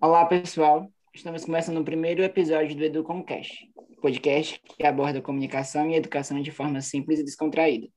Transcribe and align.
Olá, 0.00 0.24
pessoal. 0.26 0.88
Estamos 1.12 1.44
começando 1.44 1.78
o 1.78 1.84
primeiro 1.84 2.22
episódio 2.22 2.76
do 2.76 2.84
EduComcast, 2.84 3.68
podcast 4.00 4.62
que 4.76 4.86
aborda 4.86 5.20
comunicação 5.20 5.90
e 5.90 5.96
educação 5.96 6.40
de 6.40 6.52
forma 6.52 6.80
simples 6.80 7.18
e 7.18 7.24
descontraída. 7.24 7.88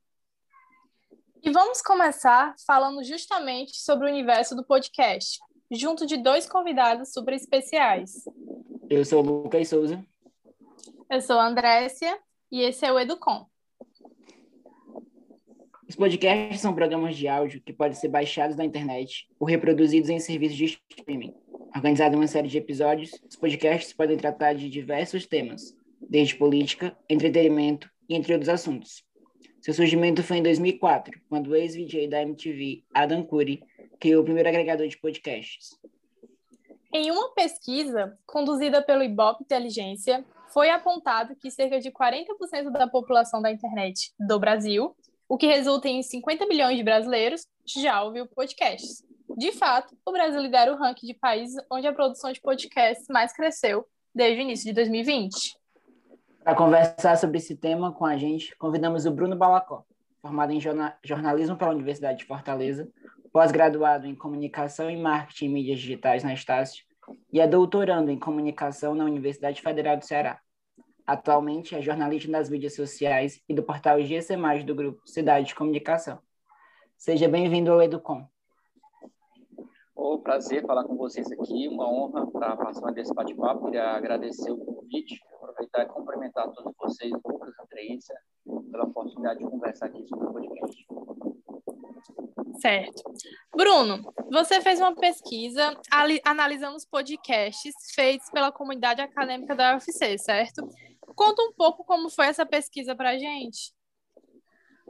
E 1.44 1.52
vamos 1.52 1.80
começar 1.80 2.56
falando 2.66 3.04
justamente 3.04 3.76
sobre 3.76 4.08
o 4.08 4.10
universo 4.10 4.56
do 4.56 4.66
podcast, 4.66 5.38
junto 5.72 6.08
de 6.08 6.18
dois 6.18 6.50
convidados 6.50 7.14
super 7.14 7.36
especiais. 7.36 8.24
Eu 8.90 9.06
sou 9.06 9.24
o 9.24 9.44
Lucas 9.44 9.68
Souza. 9.68 10.04
Eu 11.08 11.22
sou 11.22 11.38
a 11.38 11.46
Andrécia 11.46 12.20
e 12.52 12.62
esse 12.62 12.84
é 12.84 12.92
o 12.92 12.98
Educom. 12.98 13.51
Os 15.92 15.96
podcasts 15.98 16.62
são 16.62 16.74
programas 16.74 17.18
de 17.18 17.28
áudio 17.28 17.62
que 17.62 17.74
podem 17.74 17.96
ser 17.96 18.08
baixados 18.08 18.56
na 18.56 18.64
internet 18.64 19.28
ou 19.38 19.46
reproduzidos 19.46 20.10
em 20.10 20.22
serviços 20.22 20.56
de 20.56 20.80
streaming. 20.90 21.36
Organizado 21.76 22.16
em 22.16 22.18
uma 22.18 22.28
série 22.28 22.48
de 22.48 22.58
episódios, 22.58 23.12
os 23.30 23.36
podcasts 23.36 23.92
podem 23.92 24.16
tratar 24.16 24.54
de 24.54 24.70
diversos 24.70 25.26
temas, 25.26 25.76
desde 26.00 26.38
política, 26.38 26.98
entretenimento 27.10 27.92
e 28.08 28.16
entre 28.16 28.32
outros 28.32 28.48
assuntos. 28.48 29.04
Seu 29.62 29.74
surgimento 29.74 30.24
foi 30.24 30.38
em 30.38 30.44
2004, 30.44 31.20
quando 31.28 31.48
o 31.48 31.56
ex-VJ 31.58 32.08
da 32.08 32.22
MTV, 32.22 32.86
Adam 32.94 33.26
Curry, 33.26 33.62
criou 34.00 34.22
o 34.22 34.24
primeiro 34.24 34.48
agregador 34.48 34.88
de 34.88 34.98
podcasts. 34.98 35.78
Em 36.94 37.12
uma 37.12 37.34
pesquisa 37.34 38.18
conduzida 38.26 38.82
pelo 38.82 39.04
Ibope 39.04 39.44
Inteligência, 39.44 40.24
foi 40.54 40.70
apontado 40.70 41.36
que 41.36 41.52
cerca 41.52 41.82
de 41.82 41.92
40% 41.92 42.72
da 42.72 42.88
população 42.88 43.42
da 43.42 43.52
internet 43.52 44.14
do 44.18 44.40
Brasil 44.40 44.96
o 45.32 45.38
que 45.38 45.48
resulta 45.48 45.88
em 45.88 46.04
50 46.04 46.46
milhões 46.46 46.76
de 46.76 46.84
brasileiros 46.84 47.48
já 47.66 48.04
ouviu 48.04 48.28
podcasts. 48.28 49.02
De 49.38 49.54
fato, 49.54 49.96
o 50.06 50.12
Brasil 50.12 50.42
lidera 50.42 50.74
o 50.74 50.76
ranking 50.76 51.08
de 51.08 51.14
países 51.14 51.56
onde 51.72 51.88
a 51.88 51.94
produção 51.94 52.34
de 52.34 52.42
podcasts 52.42 53.08
mais 53.10 53.32
cresceu 53.32 53.88
desde 54.14 54.42
o 54.42 54.44
início 54.44 54.66
de 54.66 54.74
2020. 54.74 55.56
Para 56.44 56.54
conversar 56.54 57.16
sobre 57.16 57.38
esse 57.38 57.56
tema 57.56 57.94
com 57.94 58.06
a 58.06 58.18
gente, 58.18 58.54
convidamos 58.58 59.06
o 59.06 59.12
Bruno 59.12 59.38
Balacó, 59.38 59.86
formado 60.22 60.52
em 60.52 60.60
jornalismo 60.60 61.56
pela 61.56 61.72
Universidade 61.72 62.20
de 62.20 62.26
Fortaleza, 62.26 62.90
pós-graduado 63.32 64.08
em 64.08 64.14
comunicação 64.14 64.92
e 64.92 64.98
marketing 64.98 65.46
e 65.46 65.50
mídias 65.50 65.80
digitais 65.80 66.26
na 66.26 66.34
Estácio 66.34 66.84
e 67.32 67.40
é 67.40 67.48
doutorando 67.48 68.12
em 68.12 68.20
comunicação 68.20 68.94
na 68.94 69.06
Universidade 69.06 69.62
Federal 69.62 69.96
do 69.96 70.04
Ceará. 70.04 70.42
Atualmente 71.12 71.76
é 71.76 71.82
jornalista 71.82 72.32
nas 72.32 72.50
mídias 72.50 72.74
sociais 72.74 73.44
e 73.50 73.54
do 73.54 73.62
portal 73.62 74.02
GC+, 74.02 74.34
do 74.66 74.74
grupo 74.74 75.02
Cidade 75.06 75.48
de 75.48 75.56
Comunicação. 75.56 76.20
Seja 76.98 77.28
bem-vindo 77.28 77.70
ao 77.70 77.82
Educom. 77.82 78.26
O 79.94 80.20
prazer 80.20 80.66
falar 80.66 80.86
com 80.86 80.96
vocês 80.96 81.30
aqui, 81.30 81.68
uma 81.68 81.86
honra 81.86 82.26
para 82.28 82.56
participar 82.56 82.94
desse 82.94 83.14
bate-papo. 83.14 83.66
Queria 83.66 83.90
agradecer 83.90 84.52
o 84.52 84.58
convite, 84.58 85.20
aproveitar 85.36 85.84
e 85.84 85.88
cumprimentar 85.88 86.50
todos 86.50 86.74
vocês, 86.80 87.12
Lucas 87.12 87.54
e 87.58 87.62
Andreissa, 87.62 88.14
pela 88.72 88.86
oportunidade 88.86 89.40
de 89.40 89.50
conversar 89.50 89.88
aqui 89.88 90.08
sobre 90.08 90.28
o 90.28 90.32
podcast. 90.32 90.88
Certo. 92.62 93.04
Bruno, 93.54 94.14
você 94.32 94.62
fez 94.62 94.80
uma 94.80 94.96
pesquisa 94.96 95.78
analisando 96.24 96.78
os 96.78 96.86
podcasts 96.86 97.74
feitos 97.94 98.30
pela 98.30 98.50
comunidade 98.50 99.02
acadêmica 99.02 99.54
da 99.54 99.74
UFC, 99.74 100.18
certo? 100.18 100.70
Conta 101.16 101.42
um 101.44 101.54
pouco 101.54 101.84
como 101.84 102.10
foi 102.10 102.28
essa 102.28 102.46
pesquisa 102.46 102.96
para 102.96 103.12
a 103.12 103.18
gente. 103.18 103.74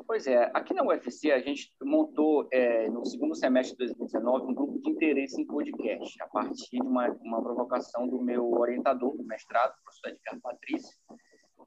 Pois 0.08 0.26
é, 0.26 0.50
aqui 0.54 0.74
na 0.74 0.84
UFC 0.84 1.32
a 1.32 1.40
gente 1.40 1.72
montou 1.82 2.48
é, 2.52 2.90
no 2.90 3.06
segundo 3.06 3.36
semestre 3.36 3.74
de 3.74 3.94
2019 3.94 4.46
um 4.46 4.54
grupo 4.54 4.80
de 4.80 4.90
interesse 4.90 5.40
em 5.40 5.46
podcast, 5.46 6.22
a 6.22 6.28
partir 6.28 6.70
de 6.72 6.82
uma, 6.82 7.08
uma 7.22 7.42
provocação 7.42 8.08
do 8.08 8.20
meu 8.20 8.52
orientador 8.52 9.16
do 9.16 9.24
mestrado, 9.24 9.72
o 9.72 9.84
professor 9.84 10.10
Edgar 10.10 10.42
Patrício, 10.42 10.98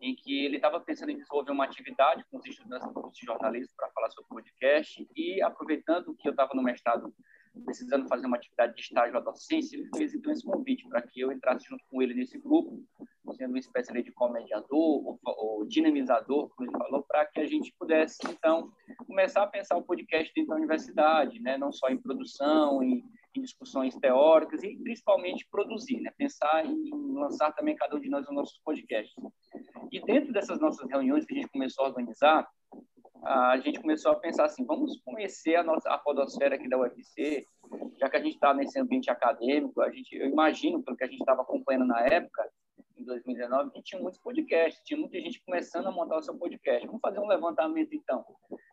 em 0.00 0.16
que 0.16 0.44
ele 0.44 0.56
estava 0.56 0.80
pensando 0.80 1.10
em 1.10 1.16
desenvolver 1.16 1.52
uma 1.52 1.64
atividade 1.64 2.24
com 2.30 2.38
os 2.38 2.46
estudantes 2.46 2.88
do 2.88 2.94
curso 2.94 3.20
de 3.20 3.26
jornalismo 3.26 3.72
para 3.76 3.90
falar 3.90 4.10
sobre 4.10 4.28
podcast 4.28 5.06
e 5.14 5.40
aproveitando 5.40 6.14
que 6.16 6.28
eu 6.28 6.32
estava 6.32 6.50
no 6.54 6.62
mestrado 6.62 7.14
precisando 7.64 8.08
fazer 8.08 8.26
uma 8.26 8.36
atividade 8.36 8.74
de 8.74 8.80
estágio 8.80 9.16
à 9.16 9.20
docência, 9.20 9.76
ele 9.76 9.88
fez 9.96 10.14
então 10.14 10.32
esse 10.32 10.44
convite 10.44 10.88
para 10.88 11.02
que 11.02 11.20
eu 11.20 11.30
entrasse 11.30 11.66
junto 11.68 11.84
com 11.88 12.02
ele 12.02 12.14
nesse 12.14 12.38
grupo, 12.38 12.82
sendo 13.34 13.50
uma 13.50 13.58
espécie 13.58 13.92
de 14.02 14.12
comediador 14.12 14.68
ou, 14.70 15.18
ou 15.24 15.64
dinamizador, 15.66 16.48
como 16.50 16.68
ele 16.68 16.78
falou, 16.78 17.02
para 17.02 17.26
que 17.26 17.40
a 17.40 17.46
gente 17.46 17.74
pudesse 17.78 18.18
então 18.28 18.70
começar 19.06 19.42
a 19.42 19.46
pensar 19.46 19.76
o 19.76 19.82
podcast 19.82 20.32
dentro 20.34 20.50
da 20.50 20.56
universidade, 20.56 21.40
né, 21.40 21.58
não 21.58 21.72
só 21.72 21.88
em 21.88 21.98
produção, 21.98 22.82
em, 22.82 23.04
em 23.34 23.40
discussões 23.42 23.96
teóricas 23.96 24.62
e 24.62 24.76
principalmente 24.76 25.46
produzir, 25.50 26.00
né, 26.00 26.12
pensar 26.16 26.64
em 26.64 26.90
lançar 27.14 27.52
também 27.52 27.76
cada 27.76 27.96
um 27.96 28.00
de 28.00 28.08
nós 28.08 28.26
os 28.26 28.34
nossos 28.34 28.58
podcasts. 28.64 29.14
E 29.90 30.00
dentro 30.00 30.32
dessas 30.32 30.60
nossas 30.60 30.88
reuniões 30.88 31.24
que 31.24 31.34
a 31.34 31.36
gente 31.36 31.50
começou 31.50 31.84
a 31.84 31.88
organizar, 31.88 32.48
a 33.24 33.56
gente 33.58 33.80
começou 33.80 34.12
a 34.12 34.16
pensar 34.16 34.44
assim, 34.44 34.64
vamos 34.66 35.00
conhecer 35.02 35.56
a 35.56 35.62
nossa 35.62 35.88
a 35.88 35.98
podosfera 35.98 36.56
aqui 36.56 36.68
da 36.68 36.78
UFC, 36.78 37.46
já 37.98 38.08
que 38.08 38.16
a 38.16 38.20
gente 38.20 38.34
está 38.34 38.52
nesse 38.52 38.78
ambiente 38.78 39.10
acadêmico, 39.10 39.80
a 39.80 39.90
gente, 39.90 40.14
eu 40.14 40.28
imagino, 40.28 40.82
pelo 40.82 40.96
que 40.96 41.04
a 41.04 41.06
gente 41.06 41.20
estava 41.20 41.42
acompanhando 41.42 41.86
na 41.86 42.00
época, 42.00 42.46
em 43.04 43.06
2019, 43.06 43.70
que 43.70 43.82
tinha 43.82 44.00
muitos 44.00 44.18
podcasts, 44.20 44.82
tinha 44.84 44.98
muita 44.98 45.20
gente 45.20 45.42
começando 45.44 45.86
a 45.86 45.92
montar 45.92 46.16
o 46.16 46.22
seu 46.22 46.34
podcast. 46.36 46.86
Vamos 46.86 47.00
fazer 47.00 47.20
um 47.20 47.26
levantamento, 47.26 47.94
então. 47.94 48.24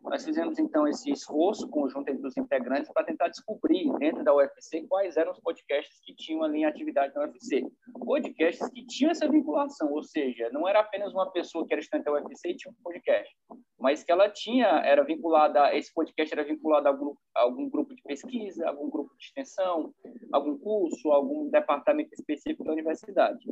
Nós 0.03 0.25
fizemos, 0.25 0.57
então, 0.57 0.87
esse 0.87 1.11
esforço 1.11 1.69
conjunto 1.69 2.09
entre 2.09 2.25
os 2.25 2.35
integrantes 2.37 2.91
para 2.91 3.03
tentar 3.03 3.27
descobrir, 3.27 3.91
dentro 3.99 4.23
da 4.23 4.33
UFC, 4.33 4.85
quais 4.87 5.17
eram 5.17 5.31
os 5.31 5.39
podcasts 5.39 5.99
que 6.03 6.15
tinham 6.15 6.43
ali 6.43 6.59
em 6.59 6.65
atividade 6.65 7.13
na 7.13 7.21
UFC. 7.21 7.63
Podcasts 7.99 8.67
que 8.69 8.85
tinham 8.87 9.11
essa 9.11 9.29
vinculação, 9.29 9.91
ou 9.91 10.01
seja, 10.01 10.49
não 10.51 10.67
era 10.67 10.79
apenas 10.79 11.13
uma 11.13 11.29
pessoa 11.31 11.65
que 11.67 11.73
era 11.73 11.81
estudante 11.81 12.05
da 12.05 12.13
UFC 12.13 12.49
e 12.49 12.55
tinha 12.55 12.71
um 12.71 12.83
podcast, 12.83 13.35
mas 13.79 14.03
que 14.03 14.11
ela 14.11 14.29
tinha, 14.29 14.67
era 14.67 15.03
vinculada, 15.03 15.75
esse 15.75 15.93
podcast 15.93 16.33
era 16.33 16.43
vinculado 16.43 16.87
a 16.87 16.91
algum, 16.91 17.13
a 17.35 17.41
algum 17.41 17.69
grupo 17.69 17.93
de 17.95 18.01
pesquisa, 18.03 18.67
algum 18.67 18.89
grupo 18.89 19.13
de 19.17 19.25
extensão, 19.25 19.93
algum 20.31 20.57
curso, 20.57 21.11
algum 21.11 21.49
departamento 21.49 22.13
específico 22.13 22.63
da 22.63 22.71
universidade. 22.71 23.45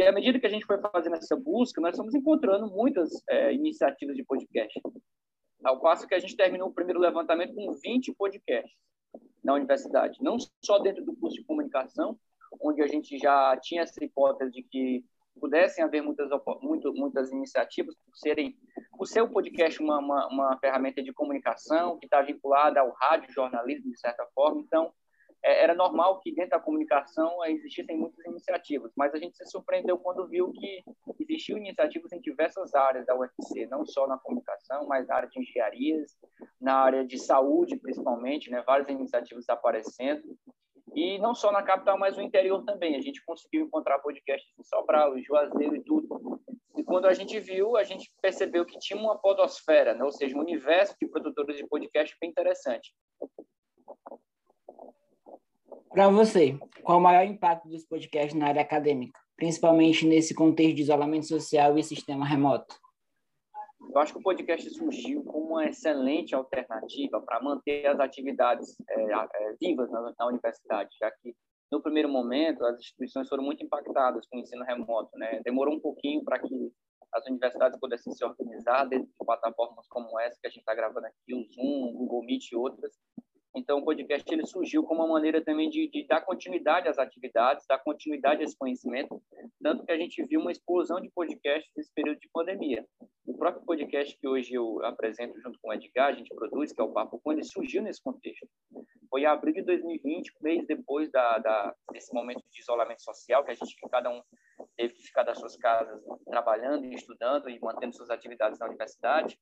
E 0.00 0.02
à 0.02 0.12
medida 0.12 0.40
que 0.40 0.46
a 0.46 0.50
gente 0.50 0.64
foi 0.64 0.78
fazendo 0.80 1.16
essa 1.16 1.36
busca, 1.36 1.78
nós 1.78 1.90
estamos 1.90 2.14
encontrando 2.14 2.66
muitas 2.68 3.10
é, 3.28 3.52
iniciativas 3.52 4.16
de 4.16 4.24
podcast. 4.24 4.80
Ao 5.62 5.78
passo 5.78 6.06
que 6.06 6.14
a 6.14 6.18
gente 6.18 6.34
terminou 6.34 6.68
o 6.68 6.72
primeiro 6.72 6.98
levantamento 6.98 7.54
com 7.54 7.70
20 7.74 8.14
podcasts 8.14 8.74
na 9.44 9.52
universidade, 9.52 10.16
não 10.22 10.38
só 10.64 10.78
dentro 10.78 11.04
do 11.04 11.14
curso 11.14 11.36
de 11.36 11.44
comunicação, 11.44 12.18
onde 12.62 12.80
a 12.80 12.86
gente 12.86 13.18
já 13.18 13.54
tinha 13.60 13.82
essa 13.82 14.02
hipótese 14.02 14.50
de 14.50 14.62
que 14.62 15.04
pudessem 15.38 15.84
haver 15.84 16.02
muitas 16.02 16.30
muito, 16.62 16.94
muitas 16.94 17.30
iniciativas 17.30 17.94
por 17.94 18.16
serem 18.16 18.56
o 18.98 19.04
seu 19.04 19.28
podcast 19.28 19.82
uma, 19.82 19.98
uma, 19.98 20.28
uma 20.28 20.58
ferramenta 20.60 21.02
de 21.02 21.12
comunicação 21.12 21.98
que 21.98 22.06
está 22.06 22.22
vinculada 22.22 22.80
ao 22.80 22.90
rádio 22.92 23.30
jornalismo 23.34 23.90
de 23.90 24.00
certa 24.00 24.26
forma 24.34 24.62
então 24.62 24.94
era 25.42 25.74
normal 25.74 26.20
que 26.20 26.34
dentro 26.34 26.50
da 26.50 26.60
comunicação 26.60 27.42
existissem 27.46 27.96
muitas 27.96 28.24
iniciativas, 28.26 28.92
mas 28.96 29.14
a 29.14 29.18
gente 29.18 29.36
se 29.36 29.46
surpreendeu 29.46 29.98
quando 29.98 30.28
viu 30.28 30.52
que 30.52 30.82
existiam 31.18 31.58
iniciativas 31.58 32.12
em 32.12 32.20
diversas 32.20 32.74
áreas 32.74 33.06
da 33.06 33.16
UFC, 33.16 33.66
não 33.66 33.86
só 33.86 34.06
na 34.06 34.18
comunicação, 34.18 34.86
mas 34.86 35.06
na 35.06 35.16
área 35.16 35.28
de 35.28 35.40
engenharias, 35.40 36.18
na 36.60 36.74
área 36.74 37.06
de 37.06 37.18
saúde, 37.18 37.78
principalmente, 37.78 38.50
né, 38.50 38.62
várias 38.66 38.88
iniciativas 38.88 39.48
aparecendo. 39.48 40.22
E 40.94 41.18
não 41.18 41.34
só 41.34 41.52
na 41.52 41.62
capital, 41.62 41.96
mas 41.96 42.16
no 42.16 42.22
interior 42.22 42.64
também. 42.64 42.96
A 42.96 43.00
gente 43.00 43.24
conseguiu 43.24 43.64
encontrar 43.64 44.00
podcasts 44.00 44.52
em 44.58 44.64
Sobral, 44.64 45.16
em 45.16 45.22
Juazeiro 45.22 45.76
e 45.76 45.84
tudo. 45.84 46.40
E 46.76 46.82
quando 46.82 47.06
a 47.06 47.14
gente 47.14 47.38
viu, 47.38 47.76
a 47.76 47.84
gente 47.84 48.12
percebeu 48.20 48.64
que 48.64 48.78
tinha 48.78 48.98
uma 48.98 49.16
podosfera, 49.16 49.94
né? 49.94 50.02
ou 50.02 50.10
seja, 50.10 50.36
um 50.36 50.40
universo 50.40 50.96
de 51.00 51.06
produtores 51.06 51.56
de 51.56 51.66
podcast 51.66 52.16
bem 52.20 52.30
interessante. 52.30 52.92
Para 55.90 56.08
você, 56.08 56.56
qual 56.84 56.98
o 56.98 57.02
maior 57.02 57.24
impacto 57.24 57.68
dos 57.68 57.84
podcasts 57.84 58.38
na 58.38 58.46
área 58.46 58.62
acadêmica, 58.62 59.18
principalmente 59.36 60.06
nesse 60.06 60.32
contexto 60.32 60.76
de 60.76 60.82
isolamento 60.82 61.26
social 61.26 61.76
e 61.76 61.82
sistema 61.82 62.24
remoto? 62.24 62.76
Eu 63.92 63.98
acho 63.98 64.12
que 64.12 64.20
o 64.20 64.22
podcast 64.22 64.70
surgiu 64.70 65.24
como 65.24 65.48
uma 65.48 65.66
excelente 65.66 66.32
alternativa 66.32 67.20
para 67.20 67.42
manter 67.42 67.86
as 67.86 67.98
atividades 67.98 68.76
é, 68.88 69.02
é, 69.02 69.56
vivas 69.60 69.90
na, 69.90 70.14
na, 70.16 70.26
universidade, 70.28 70.90
já 70.96 71.10
que 71.10 71.34
no 71.72 71.82
primeiro 71.82 72.08
momento 72.08 72.64
as 72.64 72.78
instituições 72.78 73.28
foram 73.28 73.42
muito 73.42 73.64
impactadas 73.64 74.24
com 74.28 74.36
o 74.36 74.40
ensino 74.40 74.64
remoto, 74.64 75.10
né? 75.18 75.40
Demorou 75.44 75.74
um 75.74 75.80
pouquinho 75.80 76.22
para 76.22 76.38
que 76.38 76.72
as 77.12 77.26
universidades 77.26 77.80
pudessem 77.80 78.12
se 78.12 78.24
organizar 78.24 78.84
dentro 78.84 79.08
de 79.08 79.26
plataformas 79.26 79.88
como 79.88 80.20
essa 80.20 80.38
que 80.40 80.46
a 80.46 80.50
gente 80.50 80.60
está 80.60 80.74
gravando 80.74 81.06
aqui, 81.06 81.34
o 81.34 81.42
Zoom, 81.52 81.88
o 81.88 81.92
Google 81.92 82.24
Meet 82.24 82.52
e 82.52 82.56
outras, 82.56 82.92
então, 83.54 83.78
o 83.78 83.84
podcast 83.84 84.32
ele 84.32 84.46
surgiu 84.46 84.84
como 84.84 85.02
uma 85.02 85.14
maneira 85.14 85.42
também 85.42 85.68
de, 85.68 85.88
de, 85.88 86.06
dar 86.06 86.20
continuidade 86.20 86.88
às 86.88 86.98
atividades, 86.98 87.66
dar 87.66 87.78
continuidade 87.78 88.42
a 88.42 88.44
esse 88.44 88.56
conhecimento, 88.56 89.20
tanto 89.60 89.84
que 89.84 89.90
a 89.90 89.98
gente 89.98 90.22
viu 90.24 90.40
uma 90.40 90.52
explosão 90.52 91.00
de 91.00 91.10
podcasts 91.10 91.72
nesse 91.76 91.92
período 91.92 92.20
de 92.20 92.28
pandemia. 92.32 92.86
O 93.26 93.36
próprio 93.36 93.64
podcast 93.64 94.16
que 94.16 94.28
hoje 94.28 94.54
eu 94.54 94.84
apresento 94.84 95.40
junto 95.40 95.58
com 95.60 95.70
o 95.70 95.72
Edgar, 95.72 96.08
a 96.08 96.12
gente 96.12 96.32
produz, 96.34 96.72
que 96.72 96.80
é 96.80 96.84
o 96.84 96.92
Papo 96.92 97.20
Com, 97.20 97.32
ele 97.32 97.42
surgiu 97.42 97.82
nesse 97.82 98.02
contexto. 98.02 98.46
Foi 99.08 99.22
em 99.22 99.26
abril 99.26 99.54
de 99.54 99.62
2020, 99.62 100.30
um 100.30 100.44
mês 100.44 100.66
depois 100.66 101.10
da, 101.10 101.38
da, 101.38 101.74
desse 101.92 102.14
momento 102.14 102.42
de 102.52 102.60
isolamento 102.60 103.02
social, 103.02 103.44
que 103.44 103.50
a 103.50 103.54
gente, 103.54 103.74
cada 103.90 104.10
um 104.10 104.22
teve 104.76 104.94
que 104.94 105.02
ficar 105.02 105.24
das 105.24 105.38
suas 105.38 105.56
casas 105.56 106.00
trabalhando 106.26 106.84
e 106.84 106.94
estudando 106.94 107.50
e 107.50 107.58
mantendo 107.60 107.96
suas 107.96 108.10
atividades 108.10 108.60
na 108.60 108.66
universidade, 108.66 109.36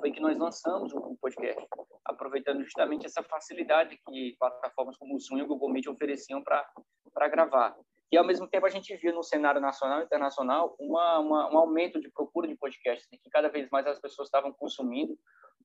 foi 0.00 0.12
que 0.12 0.20
nós 0.20 0.38
lançamos 0.38 0.92
o 0.92 1.16
podcast, 1.20 1.66
aproveitando 2.04 2.62
justamente 2.62 3.06
essa 3.06 3.22
facilidade 3.22 3.98
que 4.06 4.36
plataformas 4.38 4.96
como 4.96 5.14
o 5.14 5.18
Zoom 5.18 5.38
e 5.38 5.42
o 5.42 5.46
Google 5.46 5.70
Meet 5.70 5.86
ofereciam 5.86 6.42
para 6.42 7.28
gravar. 7.28 7.76
E, 8.12 8.16
ao 8.16 8.24
mesmo 8.24 8.46
tempo, 8.46 8.66
a 8.66 8.70
gente 8.70 8.94
viu 8.96 9.12
no 9.12 9.24
cenário 9.24 9.60
nacional 9.60 10.00
e 10.00 10.04
internacional 10.04 10.76
uma, 10.78 11.18
uma, 11.18 11.52
um 11.52 11.58
aumento 11.58 12.00
de 12.00 12.08
procura 12.10 12.46
de 12.46 12.56
podcasts, 12.56 13.08
que 13.10 13.30
cada 13.30 13.48
vez 13.48 13.68
mais 13.70 13.86
as 13.86 13.98
pessoas 13.98 14.28
estavam 14.28 14.52
consumindo. 14.52 15.18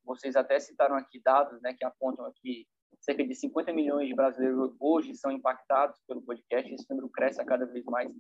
Vocês 0.04 0.36
até 0.36 0.60
citaram 0.60 0.96
aqui 0.96 1.22
dados 1.22 1.62
né, 1.62 1.76
que 1.78 1.86
apontam 1.86 2.32
que 2.42 2.66
cerca 3.02 3.24
de 3.24 3.36
50 3.36 3.72
milhões 3.72 4.08
de 4.08 4.16
brasileiros 4.16 4.76
hoje 4.80 5.14
são 5.16 5.32
impactados 5.32 6.00
pelo 6.08 6.22
podcast, 6.22 6.74
esse 6.74 6.90
número 6.90 7.10
cresce 7.10 7.40
a 7.40 7.46
cada 7.46 7.66
vez 7.66 7.86
mais. 7.86 8.12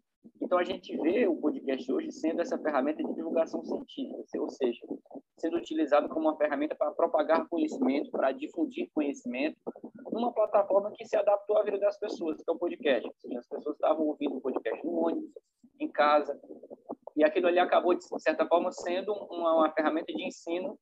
Então, 0.41 0.57
a 0.57 0.63
gente 0.63 0.95
vê 0.97 1.27
o 1.27 1.35
podcast 1.35 1.91
hoje 1.91 2.11
sendo 2.11 2.41
essa 2.41 2.57
ferramenta 2.59 3.03
de 3.03 3.13
divulgação 3.13 3.63
científica, 3.63 4.39
ou 4.39 4.49
seja, 4.49 4.79
sendo 5.39 5.57
utilizado 5.57 6.09
como 6.09 6.27
uma 6.27 6.37
ferramenta 6.37 6.75
para 6.75 6.91
propagar 6.91 7.47
conhecimento, 7.47 8.11
para 8.11 8.31
difundir 8.31 8.89
conhecimento, 8.93 9.57
numa 10.11 10.33
plataforma 10.33 10.91
que 10.95 11.05
se 11.05 11.15
adaptou 11.15 11.57
à 11.57 11.63
vida 11.63 11.79
das 11.79 11.97
pessoas, 11.97 12.37
que 12.37 12.49
é 12.49 12.53
o 12.53 12.57
podcast. 12.57 13.09
Seja, 13.17 13.39
as 13.39 13.47
pessoas 13.47 13.75
estavam 13.75 14.05
ouvindo 14.05 14.37
o 14.37 14.41
podcast 14.41 14.85
no 14.85 15.05
ônibus, 15.05 15.31
em 15.79 15.87
casa, 15.87 16.39
e 17.15 17.23
aquilo 17.23 17.47
ali 17.47 17.59
acabou, 17.59 17.93
de 17.93 18.05
certa 18.21 18.45
forma, 18.45 18.71
sendo 18.71 19.13
uma, 19.13 19.55
uma 19.55 19.71
ferramenta 19.71 20.13
de 20.13 20.25
ensino 20.25 20.77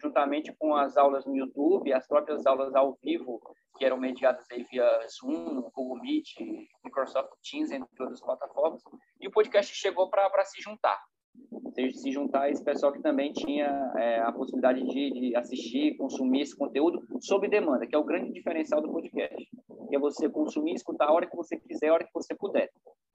juntamente 0.00 0.52
com 0.58 0.74
as 0.74 0.96
aulas 0.96 1.24
no 1.26 1.36
YouTube, 1.36 1.92
as 1.92 2.06
próprias 2.06 2.46
aulas 2.46 2.74
ao 2.74 2.96
vivo, 3.02 3.40
que 3.76 3.84
eram 3.84 3.96
mediadas 3.96 4.44
aí 4.50 4.64
via 4.64 4.86
Zoom, 5.08 5.62
Google 5.74 6.00
Meet, 6.00 6.38
Microsoft 6.84 7.30
Teams, 7.42 7.70
entre 7.70 7.88
outras 8.00 8.20
plataformas, 8.20 8.82
e 9.20 9.28
o 9.28 9.30
podcast 9.30 9.74
chegou 9.74 10.08
para 10.10 10.44
se 10.44 10.60
juntar. 10.60 10.98
Se 11.94 12.10
juntar 12.10 12.42
a 12.42 12.50
esse 12.50 12.64
pessoal 12.64 12.92
que 12.92 13.00
também 13.00 13.32
tinha 13.32 13.92
é, 13.96 14.20
a 14.20 14.32
possibilidade 14.32 14.82
de, 14.84 15.10
de, 15.12 15.36
assistir, 15.36 15.96
consumir 15.96 16.42
esse 16.42 16.56
conteúdo 16.56 17.00
sob 17.20 17.48
demanda, 17.48 17.86
que 17.86 17.94
é 17.94 17.98
o 17.98 18.04
grande 18.04 18.32
diferencial 18.32 18.80
do 18.80 18.90
podcast. 18.90 19.48
Que 19.88 19.96
é 19.96 19.98
você 19.98 20.28
consumir, 20.28 20.74
escutar 20.74 21.06
a 21.06 21.12
hora 21.12 21.26
que 21.26 21.36
você 21.36 21.56
quiser, 21.56 21.88
a 21.88 21.94
hora 21.94 22.04
que 22.04 22.12
você 22.12 22.34
puder 22.34 22.68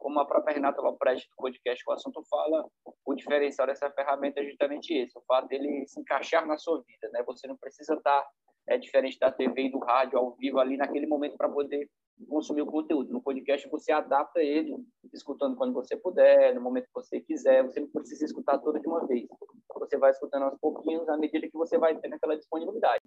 como 0.04 0.20
a 0.20 0.26
própria 0.26 0.54
Renata 0.54 0.82
Lopresti 0.82 1.30
do 1.30 1.36
podcast 1.38 1.82
O 1.88 1.94
Assunto 1.94 2.22
Fala, 2.30 2.68
o 3.06 3.16
diferencial 3.16 3.66
dessa 3.66 3.90
ferramenta 3.92 4.42
é 4.42 4.44
justamente 4.44 4.94
esse, 4.94 5.18
o 5.18 5.22
fato 5.22 5.48
dele 5.48 5.88
se 5.88 5.98
encaixar 5.98 6.46
na 6.46 6.58
sua 6.58 6.84
vida, 6.86 7.10
né? 7.14 7.24
Você 7.26 7.48
não 7.48 7.56
precisa 7.56 7.94
estar 7.94 8.28
é 8.68 8.78
diferente 8.78 9.18
da 9.20 9.32
TV 9.32 9.64
e 9.64 9.72
do 9.72 9.80
rádio 9.80 10.18
ao 10.18 10.36
vivo 10.36 10.60
ali 10.60 10.78
naquele 10.78 11.08
momento 11.08 11.38
para 11.38 11.50
poder 11.50 11.90
consumir 12.30 12.62
o 12.62 12.66
conteúdo. 12.66 13.12
No 13.12 13.22
podcast 13.22 13.68
você 13.70 13.92
adapta 13.92 14.42
ele, 14.42 14.76
escutando 15.14 15.56
quando 15.56 15.74
você 15.74 15.96
puder, 15.96 16.54
no 16.54 16.62
momento 16.62 16.86
que 16.86 16.94
você 16.94 17.20
quiser. 17.20 17.64
Você 17.64 17.80
não 17.80 17.88
precisa 17.88 18.26
escutar 18.26 18.58
tudo 18.60 18.80
de 18.80 18.88
uma 18.88 19.06
vez. 19.08 19.28
Você 19.76 19.98
vai 19.98 20.12
escutando 20.12 20.44
aos 20.44 20.60
pouquinhos 20.60 21.08
à 21.10 21.18
medida 21.18 21.48
que 21.48 21.58
você 21.58 21.78
vai 21.78 21.96
tendo 21.98 22.16
aquela 22.16 22.38
disponibilidade. 22.38 23.04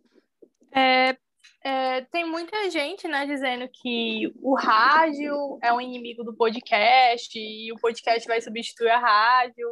É, 0.74 1.16
é, 1.64 2.02
tem 2.12 2.24
muita 2.24 2.70
gente, 2.70 3.08
né, 3.08 3.26
dizendo 3.26 3.68
que 3.72 4.32
o 4.40 4.54
rádio 4.54 5.58
é 5.62 5.72
um 5.72 5.80
inimigo 5.80 6.22
do 6.22 6.36
podcast 6.36 7.38
e 7.38 7.72
o 7.72 7.76
podcast 7.76 8.26
vai 8.26 8.40
substituir 8.40 8.90
a 8.90 8.98
rádio. 8.98 9.66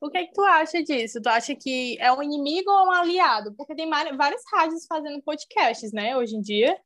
O 0.00 0.10
que 0.10 0.18
é 0.18 0.26
que 0.26 0.32
tu 0.32 0.42
acha 0.42 0.82
disso? 0.82 1.20
Tu 1.22 1.28
acha 1.28 1.54
que 1.54 1.96
é 2.00 2.12
um 2.12 2.22
inimigo 2.22 2.70
ou 2.70 2.88
um 2.88 2.92
aliado? 2.92 3.54
Porque 3.56 3.74
tem 3.74 3.88
várias 3.88 4.42
rádios 4.52 4.86
fazendo 4.86 5.22
podcasts, 5.22 5.92
né, 5.92 6.16
hoje 6.16 6.36
em 6.36 6.40
dia. 6.40 6.76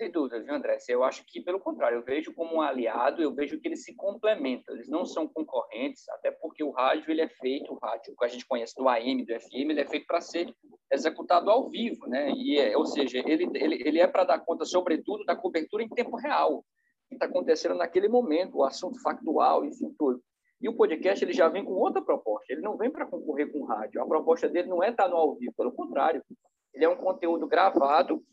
Sem 0.00 0.10
dúvida, 0.10 0.40
viu, 0.40 0.54
André? 0.54 0.78
Eu 0.88 1.04
acho 1.04 1.22
que, 1.26 1.42
pelo 1.42 1.60
contrário, 1.60 1.98
eu 1.98 2.02
vejo 2.02 2.32
como 2.32 2.56
um 2.56 2.62
aliado, 2.62 3.20
eu 3.20 3.34
vejo 3.34 3.60
que 3.60 3.68
eles 3.68 3.84
se 3.84 3.94
complementam, 3.94 4.74
eles 4.74 4.88
não 4.88 5.04
são 5.04 5.28
concorrentes, 5.28 6.08
até 6.08 6.30
porque 6.30 6.64
o 6.64 6.70
rádio 6.70 7.10
ele 7.10 7.20
é 7.20 7.28
feito, 7.28 7.70
o 7.70 7.78
rádio 7.78 8.14
que 8.16 8.24
a 8.24 8.28
gente 8.28 8.46
conhece 8.46 8.74
do 8.74 8.88
AM, 8.88 9.22
do 9.26 9.38
FM, 9.38 9.68
ele 9.68 9.82
é 9.82 9.86
feito 9.86 10.06
para 10.06 10.22
ser 10.22 10.54
executado 10.90 11.50
ao 11.50 11.68
vivo, 11.68 12.06
né? 12.06 12.30
E 12.30 12.58
é, 12.58 12.74
ou 12.78 12.86
seja, 12.86 13.18
ele, 13.18 13.46
ele, 13.54 13.82
ele 13.86 14.00
é 14.00 14.06
para 14.06 14.24
dar 14.24 14.38
conta, 14.38 14.64
sobretudo, 14.64 15.22
da 15.26 15.36
cobertura 15.36 15.82
em 15.82 15.88
tempo 15.90 16.16
real, 16.16 16.64
que 17.06 17.16
está 17.16 17.26
acontecendo 17.26 17.74
naquele 17.74 18.08
momento, 18.08 18.56
o 18.56 18.64
assunto 18.64 18.98
factual, 19.02 19.66
enfim, 19.66 19.94
tudo. 19.98 20.18
E 20.62 20.68
o 20.70 20.74
podcast 20.74 21.22
ele 21.22 21.34
já 21.34 21.46
vem 21.50 21.62
com 21.62 21.72
outra 21.72 22.00
proposta, 22.00 22.50
ele 22.50 22.62
não 22.62 22.78
vem 22.78 22.90
para 22.90 23.04
concorrer 23.04 23.52
com 23.52 23.58
o 23.58 23.66
rádio, 23.66 24.02
a 24.02 24.06
proposta 24.06 24.48
dele 24.48 24.68
não 24.68 24.82
é 24.82 24.88
estar 24.88 25.04
tá 25.04 25.10
no 25.10 25.16
ao 25.16 25.34
vivo, 25.36 25.52
pelo 25.54 25.72
contrário, 25.72 26.24
ele 26.72 26.86
é 26.86 26.88
um 26.88 26.96
conteúdo 26.96 27.46
gravado 27.46 28.24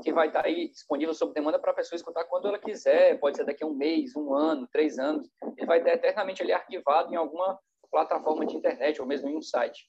que 0.00 0.12
vai 0.12 0.28
estar 0.28 0.44
aí 0.44 0.68
disponível 0.68 1.14
sob 1.14 1.32
demanda 1.32 1.58
para 1.58 1.72
a 1.72 1.74
pessoa 1.74 1.96
escutar 1.96 2.24
quando 2.24 2.48
ela 2.48 2.58
quiser, 2.58 3.18
pode 3.18 3.36
ser 3.36 3.44
daqui 3.44 3.64
a 3.64 3.66
um 3.66 3.74
mês, 3.74 4.14
um 4.16 4.34
ano, 4.34 4.68
três 4.72 4.98
anos, 4.98 5.28
ele 5.56 5.66
vai 5.66 5.78
estar 5.78 5.92
eternamente 5.92 6.42
ali 6.42 6.52
arquivado 6.52 7.12
em 7.12 7.16
alguma 7.16 7.58
plataforma 7.90 8.46
de 8.46 8.56
internet 8.56 9.00
ou 9.00 9.06
mesmo 9.06 9.28
em 9.28 9.36
um 9.36 9.42
site. 9.42 9.86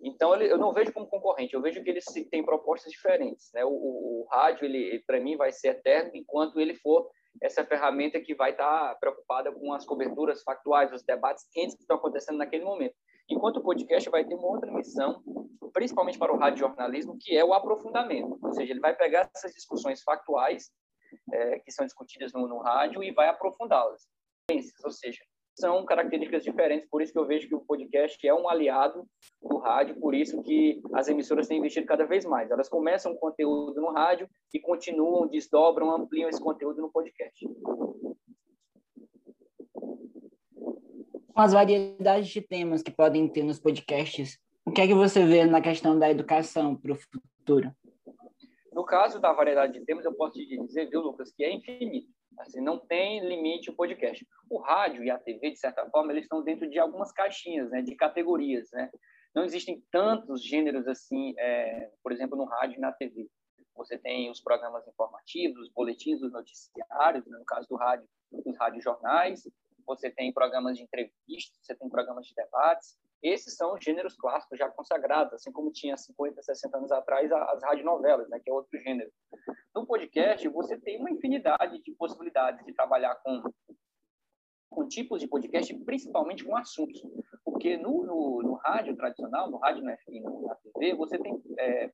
Então, 0.00 0.34
ele, 0.34 0.50
eu 0.50 0.58
não 0.58 0.72
vejo 0.72 0.92
como 0.92 1.08
concorrente, 1.08 1.54
eu 1.54 1.62
vejo 1.62 1.82
que 1.82 1.90
eles 1.90 2.04
têm 2.30 2.44
propostas 2.44 2.92
diferentes. 2.92 3.50
Né? 3.52 3.64
O, 3.64 3.70
o, 3.70 4.22
o 4.22 4.28
rádio, 4.30 4.64
ele, 4.64 5.02
para 5.06 5.20
mim, 5.20 5.36
vai 5.36 5.50
ser 5.50 5.68
eterno 5.68 6.10
enquanto 6.14 6.60
ele 6.60 6.74
for 6.74 7.10
essa 7.42 7.64
ferramenta 7.64 8.20
que 8.20 8.34
vai 8.34 8.52
estar 8.52 8.96
preocupada 9.00 9.52
com 9.52 9.72
as 9.72 9.84
coberturas 9.84 10.42
factuais, 10.42 10.92
os 10.92 11.02
debates 11.02 11.46
quentes 11.52 11.74
que 11.74 11.82
estão 11.82 11.96
acontecendo 11.96 12.38
naquele 12.38 12.64
momento. 12.64 12.94
Enquanto 13.28 13.58
o 13.58 13.62
podcast 13.62 14.08
vai 14.10 14.24
ter 14.24 14.34
uma 14.34 14.48
outra 14.48 14.72
missão, 14.72 15.22
principalmente 15.72 16.18
para 16.18 16.32
o 16.32 16.38
rádio 16.38 16.60
jornalismo, 16.60 17.16
que 17.20 17.36
é 17.36 17.44
o 17.44 17.52
aprofundamento. 17.52 18.38
Ou 18.42 18.52
seja, 18.52 18.72
ele 18.72 18.80
vai 18.80 18.94
pegar 18.94 19.28
essas 19.34 19.52
discussões 19.52 20.02
factuais 20.02 20.70
é, 21.32 21.58
que 21.60 21.70
são 21.70 21.86
discutidas 21.86 22.32
no, 22.32 22.46
no 22.46 22.58
rádio 22.58 23.02
e 23.02 23.12
vai 23.12 23.28
aprofundá-las. 23.28 24.06
Ou 24.84 24.90
seja, 24.90 25.22
são 25.58 25.84
características 25.84 26.44
diferentes, 26.44 26.88
por 26.88 27.02
isso 27.02 27.12
que 27.12 27.18
eu 27.18 27.26
vejo 27.26 27.48
que 27.48 27.54
o 27.54 27.60
podcast 27.60 28.26
é 28.26 28.32
um 28.32 28.48
aliado 28.48 29.04
do 29.42 29.58
rádio, 29.58 29.98
por 29.98 30.14
isso 30.14 30.40
que 30.42 30.80
as 30.94 31.08
emissoras 31.08 31.48
têm 31.48 31.58
investido 31.58 31.86
cada 31.86 32.06
vez 32.06 32.24
mais. 32.24 32.50
Elas 32.50 32.68
começam 32.68 33.12
o 33.12 33.18
conteúdo 33.18 33.80
no 33.80 33.90
rádio 33.90 34.28
e 34.54 34.60
continuam, 34.60 35.26
desdobram, 35.26 35.90
ampliam 35.90 36.28
esse 36.28 36.40
conteúdo 36.40 36.80
no 36.80 36.92
podcast. 36.92 37.46
Com 41.34 41.42
as 41.42 41.52
variedades 41.52 42.28
de 42.28 42.40
temas 42.40 42.82
que 42.82 42.90
podem 42.92 43.28
ter 43.28 43.42
nos 43.42 43.58
podcasts, 43.58 44.38
que 44.78 44.82
é 44.82 44.86
que 44.86 44.94
você 44.94 45.26
vê 45.26 45.44
na 45.44 45.60
questão 45.60 45.98
da 45.98 46.08
educação 46.08 46.76
para 46.76 46.92
o 46.92 46.94
futuro? 46.94 47.74
No 48.72 48.84
caso 48.84 49.18
da 49.18 49.32
variedade 49.32 49.72
de 49.72 49.84
temas, 49.84 50.04
eu 50.04 50.14
posso 50.14 50.34
te 50.34 50.56
dizer, 50.56 50.88
viu, 50.88 51.00
Lucas, 51.00 51.32
que 51.32 51.42
é 51.42 51.52
infinito. 51.52 52.08
Assim, 52.38 52.60
não 52.60 52.78
tem 52.78 53.26
limite 53.26 53.70
o 53.70 53.74
podcast. 53.74 54.24
O 54.48 54.58
rádio 54.58 55.02
e 55.02 55.10
a 55.10 55.18
TV, 55.18 55.50
de 55.50 55.58
certa 55.58 55.84
forma, 55.90 56.12
eles 56.12 56.26
estão 56.26 56.44
dentro 56.44 56.70
de 56.70 56.78
algumas 56.78 57.10
caixinhas, 57.10 57.68
né, 57.72 57.82
de 57.82 57.96
categorias, 57.96 58.68
né? 58.72 58.88
Não 59.34 59.42
existem 59.42 59.82
tantos 59.90 60.44
gêneros 60.44 60.86
assim, 60.86 61.34
é, 61.36 61.90
por 62.00 62.12
exemplo, 62.12 62.38
no 62.38 62.44
rádio 62.44 62.76
e 62.76 62.80
na 62.80 62.92
TV. 62.92 63.28
Você 63.74 63.98
tem 63.98 64.30
os 64.30 64.40
programas 64.40 64.86
informativos, 64.86 65.60
os 65.60 65.72
boletins 65.72 66.20
dos 66.20 66.32
noticiários, 66.32 67.26
né, 67.26 67.36
no 67.36 67.44
caso 67.44 67.66
do 67.68 67.74
rádio, 67.74 68.06
os 68.30 68.56
radiojornais, 68.56 69.42
você 69.84 70.08
tem 70.08 70.32
programas 70.32 70.76
de 70.76 70.84
entrevistas, 70.84 71.58
você 71.62 71.74
tem 71.74 71.88
programas 71.88 72.26
de 72.26 72.34
debates. 72.36 72.96
Esses 73.22 73.56
são 73.56 73.74
os 73.74 73.84
gêneros 73.84 74.16
clássicos 74.16 74.58
já 74.58 74.68
consagrados, 74.70 75.34
assim 75.34 75.50
como 75.50 75.72
tinha 75.72 75.96
50, 75.96 76.40
60 76.42 76.78
anos 76.78 76.92
atrás 76.92 77.30
as 77.32 77.62
radionovelas, 77.62 78.28
né, 78.28 78.38
que 78.38 78.50
é 78.50 78.52
outro 78.52 78.78
gênero. 78.80 79.10
No 79.74 79.86
podcast, 79.86 80.46
você 80.48 80.78
tem 80.78 80.98
uma 80.98 81.10
infinidade 81.10 81.82
de 81.82 81.92
possibilidades 81.92 82.64
de 82.64 82.72
trabalhar 82.72 83.16
com, 83.16 83.42
com 84.70 84.86
tipos 84.86 85.20
de 85.20 85.26
podcast, 85.26 85.74
principalmente 85.84 86.44
com 86.44 86.56
assuntos. 86.56 87.02
Porque 87.44 87.76
no, 87.76 88.04
no, 88.04 88.42
no 88.42 88.54
rádio 88.54 88.96
tradicional, 88.96 89.50
no 89.50 89.58
rádio 89.58 89.82
na, 89.82 89.92
na 89.92 90.54
TV, 90.56 90.94
você 90.94 91.18
tem, 91.18 91.42
é, 91.58 91.92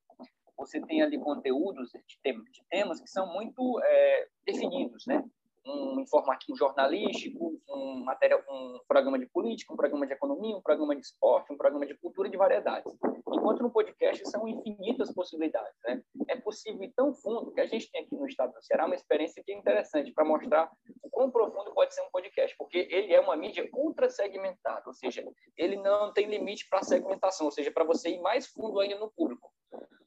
você 0.58 0.80
tem 0.82 1.02
ali 1.02 1.18
conteúdos 1.18 1.90
de 1.90 2.20
temas 2.68 3.00
que 3.00 3.08
são 3.08 3.32
muito 3.32 3.80
é, 3.82 4.28
definidos, 4.44 5.06
né? 5.06 5.24
Um 5.66 6.00
informativo 6.00 6.56
jornalístico, 6.56 7.58
um, 7.68 8.04
matéria, 8.04 8.42
um 8.48 8.78
programa 8.86 9.18
de 9.18 9.26
política, 9.26 9.72
um 9.72 9.76
programa 9.76 10.06
de 10.06 10.12
economia, 10.12 10.56
um 10.56 10.60
programa 10.60 10.94
de 10.94 11.02
esporte, 11.02 11.52
um 11.52 11.56
programa 11.56 11.86
de 11.86 11.94
cultura 11.94 12.28
de 12.28 12.36
variedades. 12.36 12.92
Enquanto 13.28 13.62
no 13.62 13.70
podcast 13.70 14.28
são 14.28 14.46
infinitas 14.46 15.12
possibilidades. 15.12 15.74
Né? 15.84 16.02
É 16.28 16.36
possível 16.36 16.82
ir 16.82 16.92
tão 16.94 17.14
fundo 17.14 17.52
que 17.52 17.60
a 17.60 17.66
gente 17.66 17.90
tem 17.90 18.02
aqui 18.02 18.14
no 18.14 18.26
estado 18.26 18.52
do 18.52 18.62
Ceará 18.62 18.86
uma 18.86 18.94
experiência 18.94 19.42
que 19.42 19.52
é 19.52 19.56
interessante 19.56 20.12
para 20.12 20.24
mostrar 20.24 20.70
o 21.02 21.10
quão 21.10 21.30
profundo 21.30 21.72
pode 21.72 21.94
ser 21.94 22.02
um 22.02 22.10
podcast, 22.10 22.54
porque 22.58 22.86
ele 22.90 23.14
é 23.14 23.20
uma 23.20 23.36
mídia 23.36 23.68
ultra 23.72 24.10
segmentada, 24.10 24.82
ou 24.86 24.92
seja, 24.92 25.24
ele 25.56 25.76
não 25.76 26.12
tem 26.12 26.26
limite 26.26 26.68
para 26.68 26.82
segmentação, 26.82 27.46
ou 27.46 27.52
seja, 27.52 27.70
para 27.70 27.84
você 27.84 28.10
ir 28.10 28.20
mais 28.20 28.46
fundo 28.46 28.80
ainda 28.80 28.98
no 28.98 29.10
público. 29.10 29.50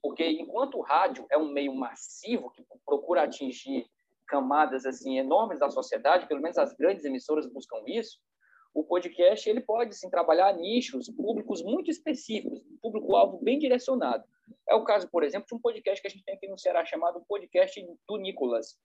Porque 0.02 0.26
enquanto 0.26 0.78
o 0.78 0.82
rádio 0.82 1.26
é 1.30 1.38
um 1.38 1.52
meio 1.52 1.74
massivo 1.74 2.52
que 2.52 2.64
procura 2.86 3.24
atingir 3.24 3.88
camadas 4.28 4.86
assim 4.86 5.18
enormes 5.18 5.60
da 5.60 5.70
sociedade, 5.70 6.28
pelo 6.28 6.42
menos 6.42 6.58
as 6.58 6.74
grandes 6.74 7.06
emissoras 7.06 7.52
buscam 7.52 7.82
isso, 7.88 8.20
o 8.74 8.84
podcast 8.84 9.50
ele 9.50 9.62
pode 9.62 9.96
sim 9.96 10.10
trabalhar 10.10 10.54
nichos, 10.54 11.10
públicos 11.10 11.64
muito 11.64 11.90
específicos, 11.90 12.62
público-alvo 12.82 13.40
bem 13.42 13.58
direcionado. 13.58 14.24
É 14.70 14.76
o 14.76 14.84
caso, 14.84 15.10
por 15.10 15.24
exemplo, 15.24 15.48
de 15.48 15.56
um 15.56 15.60
podcast 15.60 16.00
que 16.02 16.08
a 16.08 16.12
gente 16.12 16.24
tem 16.24 16.36
aqui 16.36 16.48
no 16.48 16.60
Ceará 16.60 16.86
chamado 16.86 17.24
Podcast 17.28 17.84
do 18.08 18.18
Nicolas, 18.18 18.78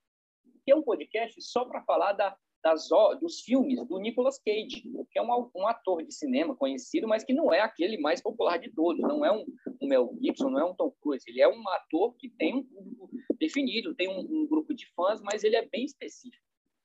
que 0.65 0.73
é 0.73 0.77
um 0.77 0.83
podcast 0.83 1.41
só 1.43 1.65
para 1.65 1.83
falar 1.83 2.13
da, 2.13 2.37
das, 2.63 2.89
dos 3.21 3.41
filmes 3.41 3.85
do 3.87 3.99
Nicolas 3.99 4.39
Cage, 4.39 4.83
que 5.11 5.19
é 5.19 5.23
um, 5.23 5.51
um, 5.55 5.67
ator 5.67 6.03
de 6.05 6.15
cinema 6.15 6.55
conhecido, 6.55 7.09
mas 7.09 7.25
que 7.25 7.33
não 7.33 7.53
é 7.53 7.61
aquele 7.61 7.99
mais 7.99 8.23
popular 8.23 8.59
de 8.59 8.71
todos. 8.73 9.01
Não 9.01 9.25
é 9.25 9.33
um, 9.33 9.45
um 9.81 9.89
Mel 9.89 10.15
Gibson, 10.23 10.51
não 10.51 10.61
é 10.61 10.65
um 10.65 10.75
Tom 10.75 10.93
Cruise. 11.03 11.25
Ele 11.29 11.41
é 11.41 11.49
um 11.49 11.69
ator 11.69 12.15
que 12.17 12.31
tem 12.31 12.55
um 12.55 12.63
público 12.63 13.11
definido, 13.39 13.95
tem 13.95 14.09
um, 14.09 14.21
um 14.21 14.47
grupo 14.47 14.73
de 14.73 14.87
fãs, 14.95 15.21
mas 15.21 15.43
ele 15.43 15.57
é 15.57 15.67
bem 15.67 15.85
específico. 15.85 16.43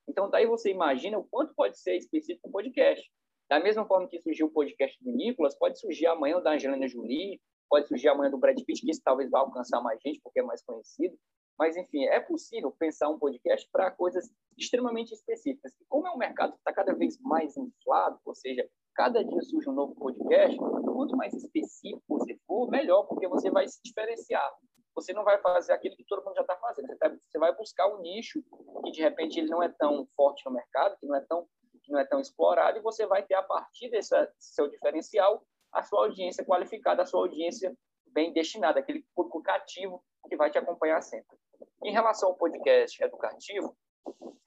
Então, 0.10 0.30
daí 0.30 0.48
você 0.48 0.72
imagina 0.72 1.20
o 1.20 1.24
quanto 1.24 1.54
pode 1.54 1.80
ser 1.80 1.96
específico 1.96 2.48
um 2.48 2.52
podcast. 2.52 3.08
Da 3.50 3.60
mesma 3.60 3.86
forma 3.86 4.08
que 4.08 4.20
surgiu 4.20 4.48
o 4.48 4.52
podcast 4.52 4.98
do 5.04 5.12
Nicolas, 5.12 5.58
pode 5.58 5.80
surgir 5.80 6.08
amanhã 6.08 6.38
o 6.38 6.42
da 6.42 6.54
Angelina 6.54 6.88
Jolie, 6.88 7.40
pode 7.70 7.88
surgir 7.88 8.10
amanhã 8.10 8.32
do 8.32 8.38
Brad 8.38 8.58
Pitt, 8.66 8.82
que 8.82 8.92
isso 8.92 9.02
talvez 9.04 9.30
vá 9.30 9.40
alcançar 9.40 9.82
mais 9.82 10.00
gente, 10.02 10.20
porque 10.24 10.40
é 10.40 10.44
mais 10.44 10.64
conhecido. 10.64 11.18
Mas, 11.58 11.76
enfim, 11.76 12.06
é 12.06 12.20
possível 12.20 12.72
pensar 12.72 13.10
um 13.10 13.18
podcast 13.18 13.68
para 13.72 13.90
coisas 13.90 14.30
extremamente 14.58 15.14
específicas. 15.14 15.74
E 15.82 15.86
como 15.86 16.08
é 16.08 16.12
um 16.12 16.18
mercado 16.18 16.54
que 16.54 16.60
está 16.60 16.72
cada 16.72 16.94
vez 16.94 17.20
mais 17.20 17.58
inflado, 17.58 18.20
ou 18.24 18.36
seja, 18.36 18.70
cada 18.96 19.24
dia 19.24 19.42
surge 19.42 19.70
um 19.70 19.74
novo 19.74 19.96
podcast, 19.96 20.56
quanto 20.58 21.16
mais 21.16 21.34
específico 21.34 22.04
você 22.08 22.38
for, 22.46 22.70
melhor, 22.70 23.04
porque 23.04 23.28
você 23.28 23.50
vai 23.50 23.68
se 23.68 23.80
diferenciar. 23.84 24.52
Você 24.96 25.14
não 25.14 25.24
vai 25.24 25.40
fazer 25.40 25.74
aquilo 25.74 25.96
que 25.96 26.06
todo 26.06 26.24
mundo 26.24 26.36
já 26.36 26.42
está 26.42 26.56
fazendo. 26.58 26.88
Você 27.22 27.38
vai 27.38 27.56
buscar 27.56 27.88
um 27.88 28.02
nicho 28.02 28.44
que, 28.84 28.92
de 28.92 29.02
repente, 29.02 29.40
ele 29.40 29.50
não 29.50 29.62
é 29.62 29.70
tão 29.70 30.08
forte 30.16 30.44
no 30.46 30.52
mercado, 30.52 30.98
que 31.00 31.06
não 31.06 31.16
é 31.16 31.22
tão, 31.22 31.48
que 31.84 31.92
não 31.92 32.00
é 32.00 32.06
tão 32.06 32.20
explorado, 32.20 32.78
e 32.78 32.82
você 32.82 33.06
vai 33.06 33.24
ter, 33.24 33.36
a 33.36 33.44
partir 33.44 33.90
desse 33.90 34.16
seu 34.40 34.68
diferencial, 34.68 35.44
a 35.72 35.84
sua 35.84 36.06
audiência 36.06 36.44
qualificada, 36.44 37.04
a 37.04 37.06
sua 37.06 37.22
audiência 37.22 37.76
bem 38.08 38.34
destinada, 38.34 38.80
aquele 38.80 39.06
público 39.16 39.42
cativo 39.44 40.04
que 40.28 40.36
vai 40.36 40.50
te 40.50 40.58
acompanhar 40.58 41.02
sempre. 41.02 41.38
Em 41.84 41.92
relação 41.92 42.30
ao 42.30 42.36
podcast 42.36 43.02
educativo, 43.04 43.76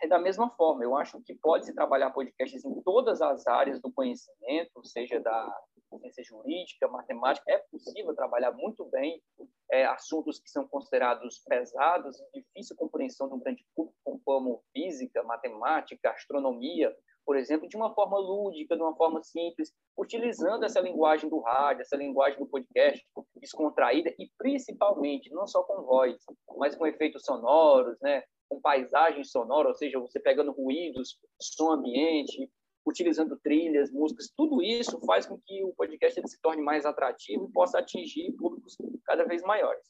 é 0.03 0.09
da 0.09 0.19
mesma 0.19 0.51
forma. 0.51 0.83
Eu 0.83 0.97
acho 0.97 1.21
que 1.23 1.35
pode-se 1.35 1.75
trabalhar 1.75 2.11
podcasts 2.11 2.65
em 2.65 2.81
todas 2.83 3.21
as 3.23 3.47
áreas 3.47 3.81
do 3.81 3.93
conhecimento, 3.93 4.85
seja 4.85 5.21
da 5.21 5.63
ciência 5.99 6.25
jurídica, 6.25 6.89
matemática. 6.89 7.45
É 7.51 7.59
possível 7.59 8.15
trabalhar 8.15 8.53
muito 8.53 8.85
bem 8.87 9.23
é, 9.71 9.85
assuntos 9.87 10.41
que 10.41 10.51
são 10.51 10.67
considerados 10.67 11.39
pesados 11.47 12.17
difícil 12.35 12.77
compreensão 12.77 13.29
do 13.29 13.39
grande 13.39 13.65
público, 13.75 14.21
como 14.25 14.63
física, 14.73 15.23
matemática, 15.23 16.11
astronomia, 16.11 16.95
por 17.25 17.37
exemplo, 17.37 17.69
de 17.69 17.77
uma 17.77 17.95
forma 17.95 18.19
lúdica, 18.19 18.77
de 18.77 18.83
uma 18.83 18.95
forma 18.95 19.23
simples, 19.23 19.73
utilizando 19.97 20.65
essa 20.65 20.81
linguagem 20.81 21.29
do 21.29 21.41
rádio, 21.41 21.83
essa 21.83 21.97
linguagem 21.97 22.39
do 22.39 22.47
podcast, 22.47 23.05
descontraída 23.37 24.15
e 24.19 24.29
principalmente, 24.37 25.31
não 25.31 25.47
só 25.47 25.63
com 25.63 25.83
voz, 25.83 26.17
mas 26.57 26.75
com 26.75 26.87
efeitos 26.87 27.23
sonoros, 27.25 27.99
né? 28.01 28.23
com 28.51 28.61
paisagem 28.61 29.23
sonora, 29.23 29.69
ou 29.69 29.75
seja, 29.75 30.01
você 30.01 30.19
pegando 30.19 30.51
ruídos, 30.51 31.17
som 31.41 31.71
ambiente, 31.71 32.51
utilizando 32.85 33.39
trilhas, 33.39 33.93
músicas, 33.93 34.33
tudo 34.37 34.61
isso 34.61 35.01
faz 35.07 35.25
com 35.25 35.39
que 35.39 35.63
o 35.65 35.73
podcast 35.75 36.21
se 36.29 36.41
torne 36.41 36.61
mais 36.61 36.85
atrativo 36.85 37.47
e 37.49 37.53
possa 37.53 37.79
atingir 37.79 38.33
públicos 38.33 38.77
cada 39.05 39.25
vez 39.25 39.43
maiores. 39.43 39.85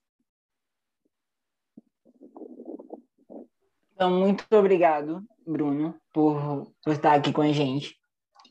Então, 3.95 4.11
muito 4.11 4.45
obrigado, 4.53 5.23
Bruno, 5.47 5.99
por, 6.13 6.73
por 6.83 6.93
estar 6.93 7.15
aqui 7.15 7.33
com 7.33 7.43
a 7.43 7.53
gente, 7.53 7.97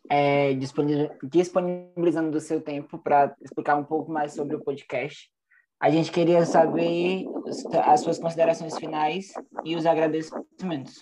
é, 0.09 0.53
disponibilizando 0.53 2.31
do 2.31 2.39
seu 2.39 2.61
tempo 2.61 2.97
para 2.97 3.35
explicar 3.41 3.75
um 3.75 3.83
pouco 3.83 4.11
mais 4.11 4.33
sobre 4.33 4.55
o 4.55 4.63
podcast. 4.63 5.29
A 5.79 5.89
gente 5.89 6.11
queria 6.11 6.45
saber 6.45 7.25
as 7.85 8.01
suas 8.01 8.19
considerações 8.19 8.77
finais 8.77 9.31
e 9.63 9.75
os 9.75 9.85
agradecimentos. 9.85 11.01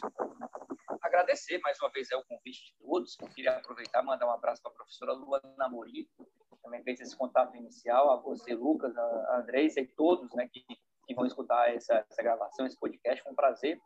Agradecer 1.01 1.59
mais 1.63 1.79
uma 1.81 1.89
vez 1.89 2.11
é 2.11 2.15
o 2.15 2.23
convite 2.25 2.65
de 2.65 2.73
todos. 2.79 3.17
Eu 3.19 3.27
queria 3.29 3.57
aproveitar 3.57 4.03
e 4.03 4.05
mandar 4.05 4.27
um 4.27 4.31
abraço 4.31 4.61
para 4.61 4.71
a 4.71 4.75
professora 4.75 5.13
Luana 5.13 5.51
Namorim, 5.57 6.05
que 6.15 6.61
também 6.61 6.83
fez 6.83 6.99
esse 6.99 7.17
contato 7.17 7.55
inicial, 7.55 8.11
a 8.11 8.17
você, 8.17 8.53
Lucas, 8.53 8.95
a 8.95 9.39
Andressa 9.39 9.79
e 9.79 9.87
todos 9.87 10.31
né, 10.35 10.47
que, 10.47 10.63
que 11.07 11.15
vão 11.15 11.25
escutar 11.25 11.73
essa, 11.73 12.05
essa 12.07 12.21
gravação, 12.21 12.65
esse 12.67 12.79
podcast. 12.79 13.23
Foi 13.23 13.31
um 13.31 13.35
prazer 13.35 13.79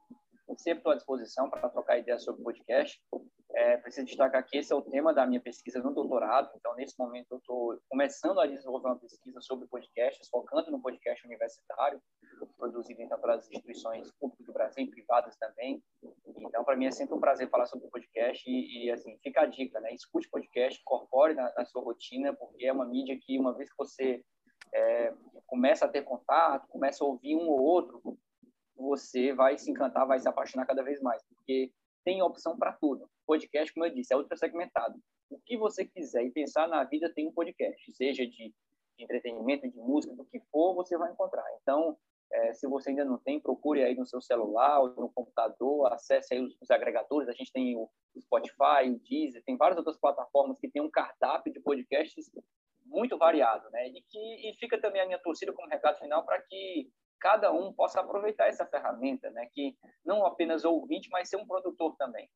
sempre 0.57 0.79
estou 0.79 0.91
à 0.91 0.95
disposição 0.95 1.49
para 1.49 1.69
trocar 1.69 1.97
ideias 1.97 2.23
sobre 2.23 2.41
o 2.41 2.43
podcast. 2.43 2.99
É, 3.53 3.77
preciso 3.77 4.07
destacar 4.07 4.45
que 4.45 4.57
esse 4.57 4.71
é 4.71 4.75
o 4.75 4.81
tema 4.81 5.13
da 5.13 5.25
minha 5.25 5.41
pesquisa 5.41 5.81
no 5.81 5.93
doutorado, 5.93 6.49
então, 6.55 6.73
nesse 6.75 6.97
momento, 6.97 7.27
eu 7.31 7.37
estou 7.37 7.77
começando 7.89 8.39
a 8.39 8.47
desenvolver 8.47 8.87
uma 8.87 8.99
pesquisa 8.99 9.41
sobre 9.41 9.67
podcasts, 9.67 10.29
focando 10.29 10.71
no 10.71 10.81
podcast 10.81 11.25
universitário, 11.25 12.01
produzido, 12.57 13.01
então, 13.01 13.19
pelas 13.19 13.45
instituições 13.45 14.09
públicas 14.13 14.45
do 14.45 14.53
Brasil 14.53 14.85
e 14.85 14.89
privadas 14.89 15.35
também. 15.37 15.83
Então, 16.37 16.63
para 16.63 16.77
mim, 16.77 16.85
é 16.85 16.91
sempre 16.91 17.13
um 17.13 17.19
prazer 17.19 17.49
falar 17.49 17.65
sobre 17.65 17.89
podcast 17.89 18.49
e, 18.49 18.85
e, 18.85 18.91
assim, 18.91 19.17
fica 19.21 19.41
a 19.41 19.45
dica, 19.45 19.79
né? 19.81 19.93
Escute 19.93 20.29
podcast, 20.29 20.79
incorpore 20.79 21.33
na, 21.33 21.53
na 21.55 21.65
sua 21.65 21.81
rotina, 21.81 22.33
porque 22.33 22.65
é 22.65 22.71
uma 22.71 22.85
mídia 22.85 23.17
que, 23.21 23.37
uma 23.37 23.53
vez 23.53 23.69
que 23.69 23.77
você 23.77 24.23
é, 24.73 25.13
começa 25.45 25.85
a 25.85 25.89
ter 25.89 26.03
contato, 26.03 26.67
começa 26.69 27.03
a 27.03 27.07
ouvir 27.07 27.35
um 27.35 27.49
ou 27.49 27.61
outro, 27.61 28.17
você 28.81 29.33
vai 29.33 29.57
se 29.57 29.69
encantar, 29.69 30.07
vai 30.07 30.19
se 30.19 30.27
apaixonar 30.27 30.65
cada 30.65 30.83
vez 30.83 31.01
mais, 31.01 31.23
porque 31.23 31.71
tem 32.03 32.21
opção 32.21 32.57
para 32.57 32.73
tudo. 32.73 33.09
Podcast, 33.25 33.73
como 33.73 33.85
eu 33.85 33.93
disse, 33.93 34.13
é 34.13 34.17
ultra 34.17 34.35
segmentado. 34.35 34.99
O 35.29 35.39
que 35.39 35.57
você 35.57 35.85
quiser 35.85 36.25
e 36.25 36.31
pensar 36.31 36.67
na 36.67 36.83
vida 36.83 37.11
tem 37.13 37.27
um 37.27 37.33
podcast, 37.33 37.93
seja 37.93 38.25
de, 38.25 38.53
entretenimento, 39.03 39.69
de 39.69 39.77
música, 39.77 40.15
do 40.15 40.25
que 40.25 40.39
for, 40.51 40.73
você 40.75 40.97
vai 40.97 41.11
encontrar. 41.11 41.45
Então, 41.61 41.97
é, 42.31 42.53
se 42.53 42.67
você 42.67 42.89
ainda 42.89 43.05
não 43.05 43.17
tem, 43.17 43.39
procure 43.39 43.83
aí 43.83 43.95
no 43.95 44.05
seu 44.05 44.21
celular 44.21 44.79
ou 44.79 44.89
no 44.95 45.09
computador, 45.09 45.91
acesse 45.91 46.33
aí 46.33 46.41
os, 46.41 46.55
os, 46.61 46.71
agregadores. 46.71 47.27
A 47.27 47.33
gente 47.33 47.51
tem 47.51 47.75
o 47.75 47.89
Spotify, 48.19 48.89
o 48.89 48.99
Deezer, 48.99 49.43
tem 49.43 49.57
várias 49.57 49.77
outras 49.77 49.97
plataformas 49.97 50.57
que 50.59 50.69
tem 50.69 50.81
um 50.81 50.89
cardápio 50.89 51.51
de 51.51 51.59
podcasts 51.59 52.31
muito 52.85 53.17
variado, 53.17 53.69
né? 53.71 53.87
E 53.89 54.01
que 54.01 54.49
e 54.49 54.55
fica 54.59 54.79
também 54.79 55.01
a 55.01 55.05
minha 55.05 55.19
torcida 55.19 55.53
como 55.53 55.67
recado 55.67 55.99
final 55.99 56.25
para 56.25 56.41
que 56.41 56.89
cada 57.21 57.53
um 57.53 57.71
possa 57.71 58.01
aproveitar 58.01 58.47
essa 58.47 58.65
ferramenta, 58.65 59.29
né? 59.29 59.47
Que 59.53 59.77
não 60.03 60.25
apenas 60.25 60.65
ouvinte, 60.65 61.07
mas 61.11 61.29
ser 61.29 61.37
um 61.37 61.45
produtor 61.45 61.95
também. 61.95 62.27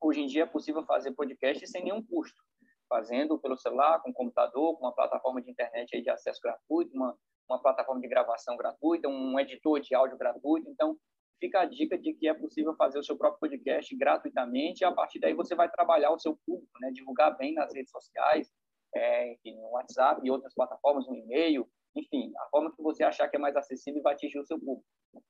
Hoje 0.00 0.22
em 0.22 0.26
dia 0.26 0.44
é 0.44 0.46
possível 0.46 0.82
fazer 0.84 1.12
podcast 1.12 1.64
sem 1.66 1.84
nenhum 1.84 2.02
custo, 2.02 2.42
fazendo 2.88 3.38
pelo 3.38 3.56
celular, 3.56 4.00
com 4.00 4.12
computador, 4.12 4.76
com 4.76 4.86
uma 4.86 4.94
plataforma 4.94 5.42
de 5.42 5.50
internet 5.50 6.00
de 6.00 6.10
acesso 6.10 6.40
gratuito, 6.42 6.94
uma, 6.94 7.16
uma 7.48 7.60
plataforma 7.60 8.00
de 8.00 8.08
gravação 8.08 8.56
gratuita, 8.56 9.08
um 9.08 9.38
editor 9.38 9.80
de 9.80 9.94
áudio 9.94 10.16
gratuito. 10.16 10.68
Então, 10.70 10.96
fica 11.38 11.60
a 11.60 11.66
dica 11.66 11.98
de 11.98 12.14
que 12.14 12.26
é 12.26 12.32
possível 12.32 12.74
fazer 12.76 12.98
o 12.98 13.04
seu 13.04 13.16
próprio 13.18 13.40
podcast 13.40 13.94
gratuitamente 13.96 14.82
e 14.82 14.84
a 14.86 14.92
partir 14.92 15.18
daí 15.18 15.34
você 15.34 15.54
vai 15.54 15.70
trabalhar 15.70 16.10
o 16.10 16.18
seu 16.18 16.38
público, 16.46 16.72
né? 16.80 16.90
Divulgar 16.90 17.36
bem 17.36 17.52
nas 17.52 17.74
redes 17.74 17.90
sociais, 17.90 18.50
é, 18.94 19.36
no 19.44 19.70
WhatsApp 19.72 20.22
e 20.24 20.30
outras 20.30 20.54
plataformas, 20.54 21.06
no 21.06 21.14
e-mail, 21.14 21.68
enfim, 21.96 22.32
a 22.38 22.46
forma 22.50 22.74
que 22.74 22.82
você 22.82 23.02
achar 23.02 23.28
que 23.28 23.36
é 23.36 23.38
mais 23.38 23.56
acessível 23.56 24.02
vai 24.02 24.14
atingir 24.14 24.38
o 24.38 24.46
seu 24.46 24.58
público. 24.58 24.84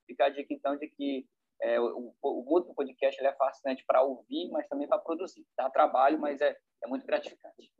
Fica 0.06 0.26
a 0.26 0.28
dica, 0.28 0.52
então, 0.52 0.76
de 0.76 0.88
que 0.88 1.26
é, 1.62 1.80
o, 1.80 2.12
o 2.23 2.61
do 2.61 2.75
podcast 2.75 3.25
é 3.25 3.32
fascinante 3.35 3.85
para 3.87 4.02
ouvir, 4.02 4.50
mas 4.50 4.66
também 4.68 4.88
para 4.88 4.99
produzir. 4.99 5.46
Dá 5.56 5.70
trabalho, 5.70 6.18
mas 6.18 6.40
é, 6.40 6.56
é 6.85 6.88
muito 6.88 7.06
gratificante. 7.06 7.73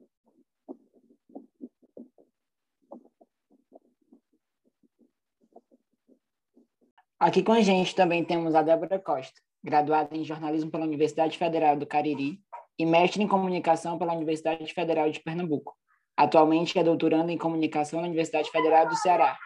Aqui 7.19 7.43
com 7.43 7.53
a 7.53 7.61
gente 7.61 7.95
também 7.95 8.25
temos 8.25 8.55
a 8.55 8.63
Débora 8.63 8.99
Costa, 8.99 9.41
graduada 9.65 10.15
em 10.15 10.23
jornalismo 10.23 10.71
pela 10.71 10.85
Universidade 10.85 11.39
Federal 11.39 11.75
do 11.75 11.87
Cariri 11.87 12.39
e 12.79 12.85
mestre 12.85 13.23
em 13.23 13.29
comunicação 13.29 13.99
pela 13.99 14.13
Universidade 14.13 14.73
Federal 14.73 15.11
de 15.11 15.21
Pernambuco. 15.21 15.75
Atualmente 16.17 16.79
é 16.79 16.83
doutorando 16.83 17.31
em 17.31 17.37
comunicação 17.37 18.01
na 18.01 18.07
Universidade 18.07 18.51
Federal 18.51 18.89
do 18.89 18.97
Ceará. 18.97 19.39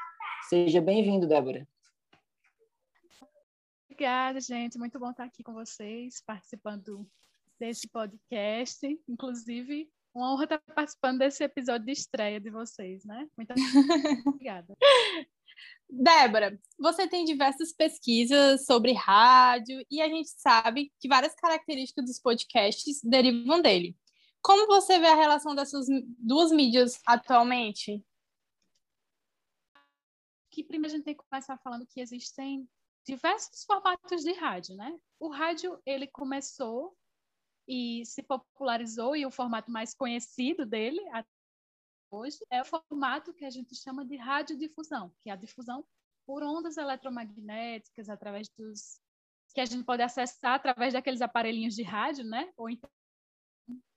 Seja 0.49 0.81
bem-vindo, 0.81 1.27
Débora. 1.27 1.67
Obrigada, 3.87 4.41
gente. 4.41 4.79
Muito 4.79 4.99
bom 4.99 5.11
estar 5.11 5.25
aqui 5.25 5.43
com 5.43 5.53
vocês, 5.53 6.23
participando 6.25 7.05
desse 7.59 7.89
podcast. 7.89 8.87
Inclusive, 9.09 9.91
uma 10.15 10.33
honra 10.33 10.45
estar 10.45 10.61
participando 10.75 11.19
desse 11.19 11.43
episódio 11.43 11.87
de 11.87 11.93
estreia 11.93 12.41
de 12.41 12.51
vocês, 12.51 13.05
né? 13.05 13.29
Muito 13.37 13.53
obrigada. 14.29 14.77
Débora, 15.89 16.57
você 16.79 17.09
tem 17.09 17.25
diversas 17.25 17.73
pesquisas 17.73 18.65
sobre 18.65 18.93
rádio 18.93 19.85
e 19.91 20.01
a 20.01 20.09
gente 20.09 20.31
sabe 20.31 20.93
que 21.01 21.09
várias 21.09 21.35
características 21.35 22.05
dos 22.05 22.21
podcasts 22.21 23.01
derivam 23.03 23.61
dele. 23.61 23.97
Como 24.43 24.67
você 24.67 24.99
vê 24.99 25.07
a 25.07 25.15
relação 25.15 25.55
dessas 25.55 25.87
duas 26.19 26.51
mídias 26.51 27.01
atualmente? 27.07 28.05
Que 30.51 30.65
primeiro 30.65 30.95
a 30.95 30.97
gente 30.97 31.05
tem 31.05 31.15
que 31.15 31.25
começar 31.29 31.57
falando 31.59 31.87
que 31.87 32.01
existem 32.01 32.69
diversos 33.05 33.65
formatos 33.65 34.23
de 34.23 34.33
rádio, 34.33 34.77
né? 34.77 34.99
O 35.19 35.29
rádio 35.29 35.81
ele 35.85 36.07
começou 36.07 36.97
e 37.69 38.05
se 38.05 38.23
popularizou 38.23 39.15
e 39.15 39.25
o 39.25 39.31
formato 39.31 39.71
mais 39.71 39.95
conhecido 39.95 40.67
dele 40.67 41.01
hoje 42.11 42.39
é 42.51 42.61
o 42.61 42.65
formato 42.65 43.33
que 43.33 43.45
a 43.45 43.51
gente 43.51 43.75
chama 43.77 44.05
de 44.05 44.17
radiodifusão, 44.17 45.13
que 45.21 45.31
é 45.31 45.33
a 45.33 45.37
difusão 45.37 45.85
por 46.27 46.43
ondas 46.43 46.77
eletromagnéticas 46.77 48.09
através 48.09 48.49
dos 48.49 49.01
que 49.55 49.61
a 49.61 49.65
gente 49.65 49.85
pode 49.85 50.03
acessar 50.03 50.55
através 50.55 50.93
daqueles 50.93 51.21
aparelhinhos 51.21 51.75
de 51.75 51.83
rádio, 51.83 52.25
né? 52.25 52.53
Ou 52.57 52.69
então, 52.71 52.91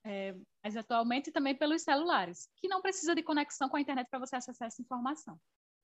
é, 0.06 0.36
mas 0.64 0.76
atualmente 0.76 1.32
também 1.32 1.56
pelos 1.56 1.82
celulares, 1.82 2.50
que 2.58 2.68
não 2.68 2.82
precisa 2.82 3.16
de 3.16 3.24
conexão 3.24 3.70
com 3.70 3.78
a 3.78 3.82
internet 3.82 4.10
para 4.10 4.20
você 4.20 4.36
acessar 4.36 4.68
essa 4.68 4.82
informação. 4.82 5.40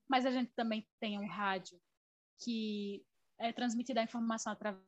Mas 0.08 0.26
a 0.26 0.30
gente 0.30 0.52
também 0.54 0.86
tem 1.00 1.18
um 1.18 1.26
rádio 1.26 1.80
que 2.42 3.04
é 3.38 3.52
transmitida 3.52 4.00
a 4.00 4.04
informação 4.04 4.52
através 4.52 4.84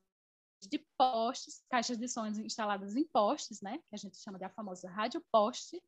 de 0.63 0.79
postes, 0.99 1.65
caixas 1.71 1.99
de 1.99 2.09
sons 2.09 2.39
instaladas 2.39 2.95
em 2.95 3.07
postes, 3.09 3.61
né? 3.61 3.79
Que 3.89 3.95
a 3.95 3.99
gente 3.99 4.17
chama 4.19 4.39
de 4.39 4.45
a 4.45 4.51
famosa 4.51 4.91
rádio 4.91 5.25
poste 5.33 5.83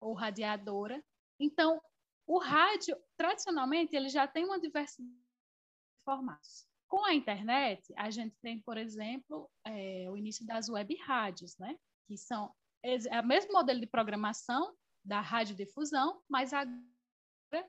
ou 0.00 0.12
radiadora. 0.12 1.02
Então, 1.38 1.80
o 2.26 2.38
rádio, 2.38 2.96
tradicionalmente, 3.16 3.94
ele 3.94 4.08
já 4.08 4.26
tem 4.26 4.44
uma 4.44 4.60
diversidade 4.60 5.10
de 5.10 6.04
formatos. 6.04 6.66
Com 6.88 7.04
a 7.04 7.14
internet, 7.14 7.92
a 7.96 8.10
gente 8.10 8.36
tem, 8.42 8.60
por 8.60 8.76
exemplo, 8.76 9.48
é, 9.64 10.10
o 10.10 10.16
início 10.16 10.44
das 10.44 10.68
web 10.68 10.94
rádios, 10.96 11.56
né? 11.58 11.78
que 12.06 12.16
são 12.16 12.52
é 12.82 13.20
o 13.20 13.26
mesmo 13.26 13.52
modelo 13.52 13.80
de 13.80 13.86
programação 13.86 14.74
da 15.04 15.20
radiodifusão, 15.20 16.22
mas 16.28 16.52
agora 16.52 16.70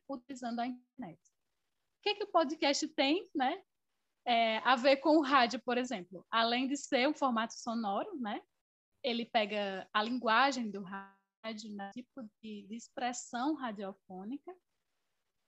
utilizando 0.10 0.60
a 0.60 0.68
internet. 0.68 1.20
O 2.00 2.04
que, 2.04 2.16
que 2.16 2.24
o 2.24 2.32
podcast 2.32 2.88
tem 2.90 3.30
né, 3.34 3.62
é, 4.26 4.58
a 4.60 4.76
ver 4.76 4.98
com 4.98 5.18
o 5.18 5.22
rádio, 5.22 5.60
por 5.62 5.78
exemplo? 5.78 6.26
Além 6.30 6.68
de 6.68 6.76
ser 6.78 7.08
um 7.08 7.14
formato 7.14 7.54
sonoro, 7.54 8.18
né, 8.20 8.42
ele 9.04 9.26
pega 9.26 9.88
a 9.94 10.04
linguagem 10.04 10.70
do 10.70 10.82
rádio, 10.82 11.74
né, 11.76 11.92
tipo 11.94 12.24
de, 12.42 12.68
de 12.68 12.76
expressão 12.76 13.56
radiofônica, 13.56 14.56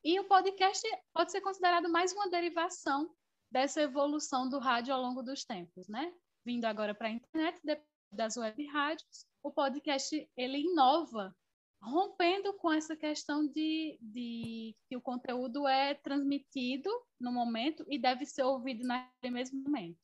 e 0.04 0.20
o 0.20 0.28
podcast 0.28 0.86
pode 1.14 1.32
ser 1.32 1.40
considerado 1.40 1.88
mais 1.90 2.12
uma 2.12 2.30
derivação 2.30 3.10
dessa 3.50 3.82
evolução 3.82 4.50
do 4.50 4.60
rádio 4.60 4.94
ao 4.94 5.02
longo 5.02 5.24
dos 5.24 5.46
tempos, 5.46 5.88
né? 5.88 6.14
Vindo 6.46 6.66
agora 6.66 6.94
para 6.94 7.08
a 7.08 7.12
internet, 7.12 7.62
depois 7.64 7.88
das 8.12 8.36
web 8.36 8.66
rádios, 8.66 9.26
o 9.44 9.52
podcast 9.52 10.28
ele 10.38 10.60
inova, 10.60 11.36
rompendo 11.82 12.54
com 12.54 12.72
essa 12.72 12.96
questão 12.96 13.46
de, 13.46 14.00
de 14.02 14.74
que 14.88 14.96
o 14.96 15.02
conteúdo 15.02 15.68
é 15.68 15.94
transmitido 15.96 16.90
no 17.20 17.32
momento 17.32 17.86
e 17.90 18.00
deve 18.00 18.26
ser 18.26 18.44
ouvido 18.44 18.88
naquele 18.88 19.34
mesmo 19.34 19.62
momento. 19.62 20.00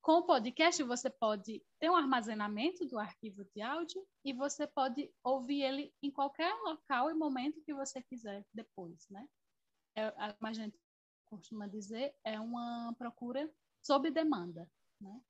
Com 0.00 0.18
o 0.18 0.26
podcast, 0.26 0.82
você 0.82 1.10
pode 1.10 1.64
ter 1.80 1.90
um 1.90 1.96
armazenamento 1.96 2.86
do 2.86 2.98
arquivo 2.98 3.44
de 3.54 3.62
áudio 3.62 4.06
e 4.24 4.32
você 4.32 4.66
pode 4.66 5.10
ouvir 5.24 5.62
ele 5.62 5.94
em 6.02 6.10
qualquer 6.10 6.54
local 6.62 7.10
e 7.10 7.14
momento 7.14 7.62
que 7.62 7.74
você 7.74 8.02
quiser 8.02 8.44
depois, 8.52 9.08
né? 9.10 9.26
É, 9.96 10.12
a 10.40 10.52
gente 10.52 10.78
costuma 11.24 11.66
dizer, 11.66 12.14
é 12.22 12.38
uma 12.38 12.94
procura 12.98 13.50
sob 13.82 14.10
demanda. 14.10 14.70
Né? 15.00 15.20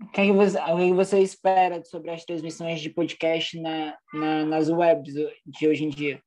O 0.00 0.08
que, 0.10 0.20
é 0.20 0.26
que, 0.26 0.32
você, 0.32 0.58
o 0.58 0.76
que, 0.76 0.82
é 0.82 0.88
que 0.88 0.94
você 0.94 1.20
espera 1.20 1.82
sobre 1.84 2.10
as 2.10 2.24
transmissões 2.24 2.80
de 2.80 2.90
podcast 2.90 3.60
na, 3.60 3.98
na, 4.12 4.44
nas 4.44 4.68
webs 4.68 5.14
de 5.44 5.68
hoje 5.68 5.84
em 5.84 5.88
dia? 5.88 6.22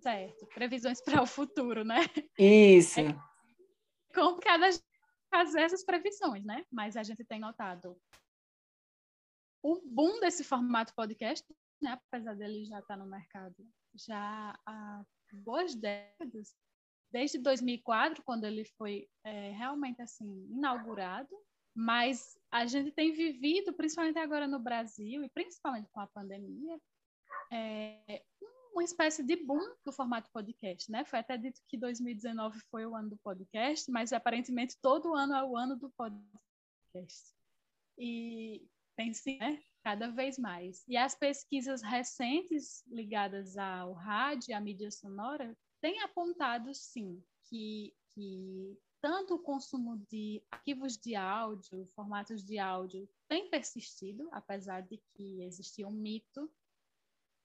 Certo, 0.00 0.46
previsões 0.46 1.00
para 1.02 1.22
o 1.22 1.26
futuro, 1.26 1.84
né? 1.84 2.00
Isso. 2.38 3.00
É 3.00 3.14
complicado 4.14 4.62
fazer 5.30 5.60
essas 5.60 5.84
previsões, 5.84 6.44
né? 6.44 6.64
Mas 6.70 6.96
a 6.96 7.02
gente 7.02 7.24
tem 7.24 7.38
notado 7.38 7.96
o 9.62 9.80
boom 9.84 10.20
desse 10.20 10.42
formato 10.42 10.94
podcast, 10.94 11.46
né? 11.80 11.92
apesar 11.92 12.34
dele 12.34 12.64
já 12.64 12.78
estar 12.80 12.96
tá 12.96 12.96
no 12.96 13.08
mercado 13.08 13.54
já 13.94 14.58
há 14.66 15.04
boas 15.32 15.74
décadas, 15.74 16.56
desde 17.12 17.38
2004, 17.38 18.22
quando 18.24 18.44
ele 18.44 18.64
foi 18.76 19.08
é, 19.24 19.50
realmente 19.50 20.00
assim 20.00 20.46
inaugurado, 20.50 21.28
mas 21.74 22.38
a 22.50 22.66
gente 22.66 22.90
tem 22.92 23.12
vivido, 23.12 23.72
principalmente 23.72 24.18
agora 24.18 24.46
no 24.46 24.58
Brasil 24.58 25.22
e 25.22 25.28
principalmente 25.28 25.88
com 25.90 26.00
a 26.00 26.06
pandemia, 26.06 26.80
é, 27.52 28.22
uma 28.72 28.84
espécie 28.84 29.22
de 29.22 29.36
boom 29.36 29.60
do 29.84 29.92
formato 29.92 30.30
podcast, 30.32 30.90
né? 30.90 31.04
Foi 31.04 31.18
até 31.18 31.36
dito 31.36 31.60
que 31.68 31.76
2019 31.76 32.60
foi 32.70 32.86
o 32.86 32.94
ano 32.94 33.10
do 33.10 33.18
podcast, 33.18 33.90
mas 33.90 34.12
aparentemente 34.12 34.76
todo 34.80 35.14
ano 35.14 35.34
é 35.34 35.44
o 35.44 35.56
ano 35.56 35.76
do 35.76 35.90
podcast. 35.90 37.34
E 37.98 38.66
tem 38.96 39.12
sim, 39.12 39.38
né? 39.38 39.60
Cada 39.82 40.08
vez 40.08 40.38
mais. 40.38 40.84
E 40.88 40.96
as 40.96 41.14
pesquisas 41.14 41.82
recentes 41.82 42.84
ligadas 42.86 43.56
ao 43.56 43.92
rádio 43.92 44.56
à 44.56 44.60
mídia 44.60 44.90
sonora 44.90 45.56
têm 45.80 46.00
apontado, 46.02 46.74
sim, 46.74 47.22
que, 47.48 47.94
que 48.14 48.78
tanto 49.00 49.34
o 49.34 49.38
consumo 49.38 49.96
de 50.10 50.42
arquivos 50.50 50.96
de 50.96 51.16
áudio, 51.16 51.86
formatos 51.94 52.44
de 52.44 52.58
áudio, 52.58 53.08
tem 53.28 53.48
persistido, 53.48 54.28
apesar 54.32 54.82
de 54.82 55.00
que 55.14 55.42
existia 55.42 55.88
um 55.88 55.92
mito 55.92 56.50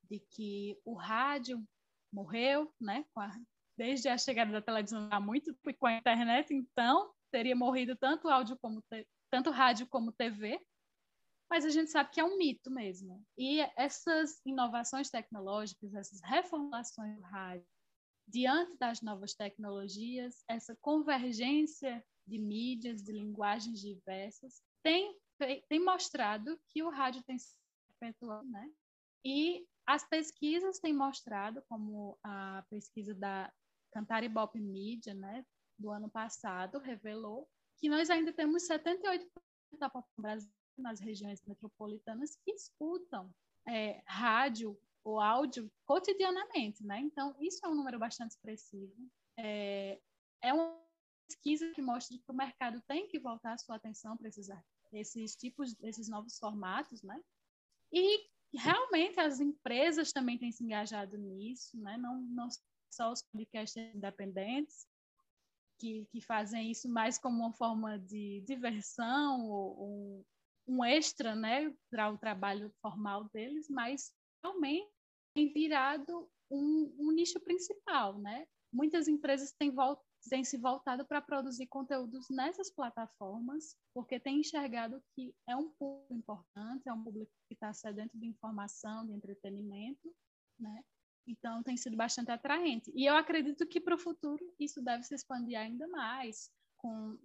de 0.04 0.20
que 0.20 0.80
o 0.86 0.94
rádio 0.94 1.66
morreu, 2.12 2.74
né? 2.80 3.06
A, 3.18 3.32
desde 3.78 4.08
a 4.08 4.18
chegada 4.18 4.52
da 4.52 4.62
televisão 4.62 5.08
há 5.12 5.20
muito 5.20 5.58
e 5.68 5.74
com 5.74 5.88
a 5.88 5.98
internet, 5.98 6.54
então 6.54 7.14
teria 7.32 7.56
morrido 7.56 7.96
tanto 7.96 8.30
áudio 8.30 8.58
como 8.58 8.82
te, 8.84 9.08
tanto 9.30 9.50
rádio 9.50 9.88
como 9.88 10.12
TV. 10.12 10.60
Mas 11.50 11.64
a 11.64 11.70
gente 11.70 11.92
sabe 11.92 12.10
que 12.10 12.20
é 12.20 12.24
um 12.24 12.38
mito 12.38 12.72
mesmo. 12.72 13.24
E 13.38 13.60
essas 13.78 14.42
inovações 14.46 15.10
tecnológicas, 15.12 15.94
essas 15.94 16.20
reformulações 16.22 17.18
do 17.18 17.22
rádio, 17.24 17.68
diante 18.28 18.78
das 18.78 19.02
novas 19.02 19.34
tecnologias, 19.34 20.44
essa 20.48 20.76
convergência 20.82 22.04
de 22.26 22.40
mídias, 22.40 23.04
de 23.04 23.12
linguagens 23.12 23.80
diversas, 23.80 24.62
tem, 24.84 25.16
tem 25.70 25.84
mostrado 25.84 26.60
que 26.70 26.84
o 26.84 26.90
rádio 26.90 27.24
tem 27.24 27.38
se 27.38 27.56
perpetuado, 28.00 28.48
né? 28.50 28.70
E 29.24 29.66
as 29.86 30.08
pesquisas 30.08 30.80
têm 30.80 30.94
mostrado, 30.94 31.64
como 31.70 32.18
a 32.24 32.64
pesquisa 32.70 33.14
da 33.14 33.52
Cantar 33.92 34.24
Ibope 34.24 34.60
Media, 34.60 35.14
né, 35.14 35.46
do 35.78 35.92
ano 35.92 36.10
passado, 36.10 36.80
revelou 36.80 37.48
que 37.78 37.90
nós 37.90 38.10
ainda 38.10 38.34
temos 38.34 38.64
78% 38.68 39.30
da 39.80 39.90
população 39.90 40.14
brasileira 40.18 40.66
nas 40.78 41.00
regiões 41.00 41.42
metropolitanas 41.46 42.36
que 42.44 42.52
escutam 42.52 43.34
é, 43.68 44.02
rádio 44.06 44.78
o 45.06 45.20
áudio 45.20 45.72
cotidianamente, 45.86 46.84
né? 46.84 47.00
Então, 47.00 47.36
isso 47.40 47.64
é 47.64 47.70
um 47.70 47.76
número 47.76 48.00
bastante 48.00 48.32
expressivo. 48.32 48.92
É, 49.38 50.02
é 50.42 50.52
uma 50.52 50.76
pesquisa 51.28 51.72
que 51.72 51.82
mostra 51.82 52.18
que 52.18 52.32
o 52.32 52.34
mercado 52.34 52.82
tem 52.88 53.08
que 53.08 53.20
voltar 53.20 53.54
a 53.54 53.58
sua 53.58 53.76
atenção 53.76 54.18
para 54.18 54.28
esses, 54.28 54.48
esses 54.92 55.36
tipos, 55.36 55.76
esses 55.82 56.10
novos 56.10 56.40
formatos, 56.40 57.04
né? 57.04 57.22
E 57.94 58.28
realmente 58.52 59.20
as 59.20 59.40
empresas 59.40 60.12
também 60.12 60.40
têm 60.40 60.52
se 60.52 60.64
engajado 60.64 61.18
nisso, 61.18 61.78
né? 61.80 61.98
Não, 61.98 62.20
não 62.22 62.48
só 62.92 63.12
os 63.12 63.22
podcasts 63.22 63.78
independentes, 63.94 64.88
que, 65.78 66.08
que 66.12 66.22
fazem 66.22 66.72
isso 66.72 66.90
mais 66.90 67.20
como 67.20 67.44
uma 67.44 67.54
forma 67.54 68.00
de 68.00 68.42
diversão 68.48 69.42
ou, 69.50 69.78
ou 69.78 70.26
um 70.68 70.84
extra, 70.84 71.36
né, 71.36 71.72
para 71.92 72.10
o 72.10 72.18
trabalho 72.18 72.74
formal 72.82 73.30
deles, 73.30 73.70
mas 73.70 74.12
realmente 74.44 74.95
tem 75.36 75.52
virado 75.52 76.30
um, 76.50 76.96
um 76.98 77.12
nicho 77.12 77.40
principal, 77.42 78.18
né? 78.18 78.48
Muitas 78.72 79.08
empresas 79.08 79.52
têm, 79.52 79.74
têm 80.30 80.44
se 80.44 80.58
voltado 80.58 81.06
para 81.06 81.22
produzir 81.22 81.68
conteúdos 81.68 82.26
nessas 82.30 82.72
plataformas, 82.72 83.76
porque 83.94 84.20
têm 84.20 84.40
enxergado 84.40 85.04
que 85.14 85.36
é 85.48 85.56
um 85.56 85.70
público 85.72 86.14
importante, 86.14 86.88
é 86.88 86.94
um 86.94 87.04
público 87.04 87.32
que 87.48 87.54
está 87.54 87.74
sedento 87.74 88.18
de 88.18 88.26
informação, 88.26 89.06
de 89.06 89.14
entretenimento, 89.14 90.14
né? 90.58 90.84
Então, 91.28 91.64
tem 91.64 91.76
sido 91.76 91.98
bastante 91.98 92.32
atraente. 92.32 92.92
E 92.96 93.06
eu 93.06 93.16
acredito 93.16 93.68
que 93.68 93.82
para 93.82 93.96
o 93.96 94.00
futuro 94.00 94.54
isso 94.60 94.82
deve 94.82 95.04
se 95.04 95.16
expandir 95.16 95.58
ainda 95.58 95.88
mais, 95.88 96.52
com 96.78 97.18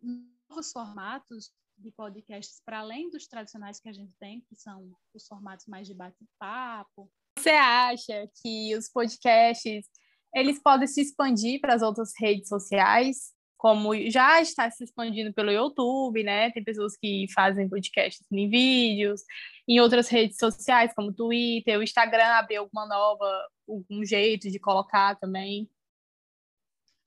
novos 0.49 0.73
formatos 0.73 1.53
de 1.77 1.91
podcasts 1.93 2.61
para 2.65 2.81
além 2.81 3.11
dos 3.11 3.27
tradicionais 3.27 3.79
que 3.79 3.89
a 3.89 3.93
gente 3.93 4.15
tem, 4.19 4.41
que 4.43 4.57
são 4.57 4.91
os 5.15 5.27
formatos 5.27 5.67
mais 5.67 5.87
de 5.87 5.95
bate-papo, 5.95 7.11
você 7.41 7.51
acha 7.51 8.29
que 8.43 8.77
os 8.77 8.89
podcasts 8.89 9.87
eles 10.35 10.63
podem 10.63 10.87
se 10.87 11.01
expandir 11.01 11.61
para 11.61 11.75
as 11.75 11.83
outras 11.83 12.13
redes 12.19 12.49
sociais, 12.49 13.33
como 13.57 13.95
já 14.11 14.41
está 14.41 14.71
se 14.71 14.85
expandindo 14.85 15.33
pelo 15.35 15.51
YouTube, 15.51 16.23
né? 16.23 16.51
Tem 16.53 16.63
pessoas 16.63 16.97
que 16.97 17.27
fazem 17.35 17.69
podcasts 17.69 18.27
em 18.31 18.49
vídeos, 18.49 19.23
em 19.67 19.81
outras 19.81 20.09
redes 20.09 20.37
sociais, 20.39 20.93
como 20.95 21.13
Twitter, 21.13 21.79
o 21.79 21.83
Instagram 21.83 22.27
abriu 22.27 22.63
alguma 22.63 22.87
nova, 22.87 23.49
algum 23.69 24.05
jeito 24.05 24.51
de 24.51 24.59
colocar 24.59 25.19
também. 25.19 25.69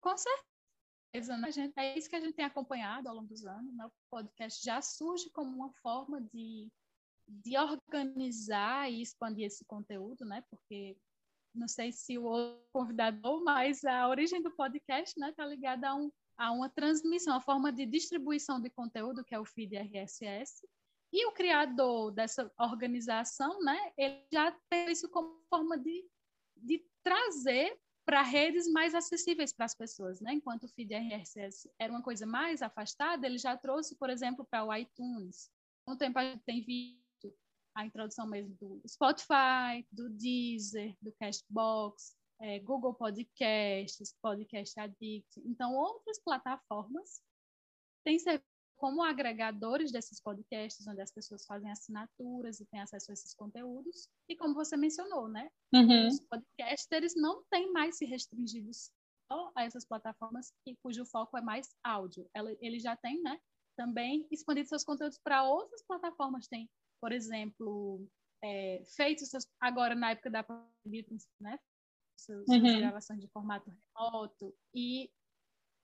Com 0.01 0.15
certeza, 0.17 1.37
né, 1.37 1.51
gente? 1.51 1.73
É 1.77 1.97
isso 1.97 2.09
que 2.09 2.15
a 2.15 2.21
gente 2.21 2.33
tem 2.33 2.45
acompanhado 2.45 3.07
ao 3.07 3.15
longo 3.15 3.27
dos 3.27 3.45
anos, 3.45 3.73
né? 3.75 3.85
O 3.85 3.91
podcast 4.09 4.63
já 4.63 4.81
surge 4.81 5.29
como 5.29 5.55
uma 5.55 5.71
forma 5.81 6.21
de 6.21 6.67
de 7.27 7.57
organizar 7.57 8.91
e 8.91 9.01
expandir 9.01 9.45
esse 9.45 9.65
conteúdo, 9.65 10.25
né? 10.25 10.43
Porque 10.49 10.97
não 11.53 11.67
sei 11.67 11.91
se 11.91 12.17
o 12.17 12.23
outro 12.23 12.63
convidado, 12.73 13.43
mas 13.43 13.83
a 13.85 14.07
origem 14.07 14.41
do 14.41 14.51
podcast, 14.51 15.19
né, 15.19 15.29
está 15.29 15.45
ligada 15.45 15.89
a, 15.89 15.95
um, 15.95 16.11
a 16.37 16.51
uma 16.51 16.69
transmissão, 16.69 17.35
a 17.35 17.41
forma 17.41 17.71
de 17.71 17.85
distribuição 17.85 18.59
de 18.59 18.69
conteúdo 18.69 19.23
que 19.23 19.35
é 19.35 19.39
o 19.39 19.45
feed 19.45 19.75
RSS. 19.75 20.67
E 21.11 21.27
o 21.27 21.31
criador 21.31 22.11
dessa 22.11 22.51
organização, 22.59 23.59
né, 23.61 23.93
ele 23.95 24.25
já 24.33 24.51
tem 24.69 24.91
isso 24.91 25.07
como 25.09 25.39
forma 25.47 25.77
de, 25.77 26.03
de 26.57 26.83
trazer 27.03 27.77
para 28.05 28.21
redes 28.21 28.67
mais 28.67 28.95
acessíveis 28.95 29.53
para 29.53 29.65
as 29.65 29.75
pessoas, 29.75 30.19
né? 30.19 30.33
Enquanto 30.33 30.63
o 30.63 30.67
feed 30.67 30.93
RSS 30.93 31.69
era 31.79 31.91
uma 31.91 32.01
coisa 32.01 32.25
mais 32.25 32.61
afastada, 32.61 33.25
ele 33.25 33.37
já 33.37 33.55
trouxe, 33.55 33.95
por 33.95 34.09
exemplo, 34.09 34.45
para 34.49 34.65
o 34.65 34.75
iTunes. 34.75 35.49
Um 35.87 35.95
tempo 35.95 36.19
a 36.19 36.23
gente 36.23 36.43
tem 36.43 36.61
a 37.75 37.85
introdução 37.85 38.27
mesmo 38.27 38.55
do 38.59 38.81
Spotify, 38.87 39.85
do 39.91 40.09
Deezer, 40.09 40.95
do 41.01 41.11
Castbox, 41.19 42.15
é, 42.41 42.59
Google 42.59 42.93
Podcasts, 42.93 44.15
Podcast 44.21 44.79
Addict. 44.79 45.41
Então, 45.45 45.73
outras 45.75 46.19
plataformas 46.19 47.21
têm 48.03 48.19
servido 48.19 48.45
como 48.83 49.01
agregadores 49.01 49.93
desses 49.93 50.19
podcasts, 50.19 50.85
onde 50.87 50.99
as 50.99 51.09
pessoas 51.09 51.45
fazem 51.45 51.71
assinaturas 51.71 52.59
e 52.59 52.65
têm 52.65 52.81
acesso 52.81 53.11
a 53.11 53.13
esses 53.13 53.33
conteúdos. 53.33 54.09
E 54.27 54.35
como 54.35 54.53
você 54.53 54.75
mencionou, 54.75 55.29
né? 55.29 55.49
Uhum. 55.73 56.07
Os 56.07 56.19
podcasters 56.19 57.15
não 57.15 57.43
têm 57.49 57.71
mais 57.71 57.97
se 57.97 58.05
restringido 58.05 58.71
só 58.73 59.51
a 59.55 59.63
essas 59.63 59.85
plataformas 59.85 60.51
que, 60.65 60.75
cujo 60.83 61.05
foco 61.05 61.37
é 61.37 61.41
mais 61.41 61.73
áudio. 61.81 62.29
Ele 62.59 62.77
já 62.77 62.95
tem, 62.97 63.21
né? 63.21 63.39
Também 63.77 64.27
expandido 64.29 64.67
seus 64.67 64.83
conteúdos 64.83 65.17
para 65.17 65.45
outras 65.45 65.81
plataformas. 65.83 66.47
Tem, 66.47 66.69
por 67.03 67.11
exemplo, 67.11 68.07
é, 68.41 68.81
feito 68.95 69.25
seus, 69.25 69.45
agora 69.59 69.93
na 69.93 70.11
época 70.11 70.29
da 70.29 70.41
pandemia, 70.41 71.05
né? 71.37 71.59
Suas, 72.17 72.47
uhum. 72.47 72.79
gravações 72.79 73.19
de 73.19 73.27
formato 73.27 73.69
remoto 73.69 74.55
e 74.73 75.11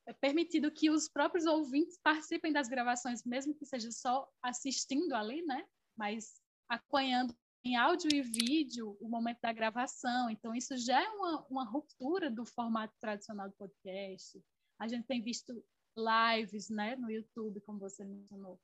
é 0.07 0.13
permitido 0.13 0.71
que 0.71 0.89
os 0.89 1.09
próprios 1.09 1.45
ouvintes 1.45 1.99
participem 2.01 2.53
das 2.53 2.69
gravações, 2.69 3.25
mesmo 3.25 3.53
que 3.53 3.65
seja 3.65 3.91
só 3.91 4.31
assistindo 4.41 5.11
ali, 5.11 5.41
né? 5.41 5.67
Mas 5.97 6.41
acompanhando 6.69 7.35
em 7.65 7.75
áudio 7.75 8.07
e 8.13 8.21
vídeo 8.21 8.97
o 9.01 9.09
momento 9.09 9.41
da 9.41 9.51
gravação. 9.51 10.29
Então, 10.29 10.55
isso 10.55 10.77
já 10.77 11.03
é 11.03 11.09
uma, 11.09 11.45
uma 11.49 11.65
ruptura 11.65 12.31
do 12.31 12.45
formato 12.45 12.95
tradicional 13.01 13.49
do 13.49 13.55
podcast. 13.55 14.41
A 14.79 14.87
gente 14.87 15.05
tem 15.05 15.21
visto 15.21 15.61
lives 15.97 16.69
né, 16.69 16.95
no 16.95 17.11
YouTube, 17.11 17.59
como 17.59 17.77
você 17.77 18.05
mencionou, 18.05 18.57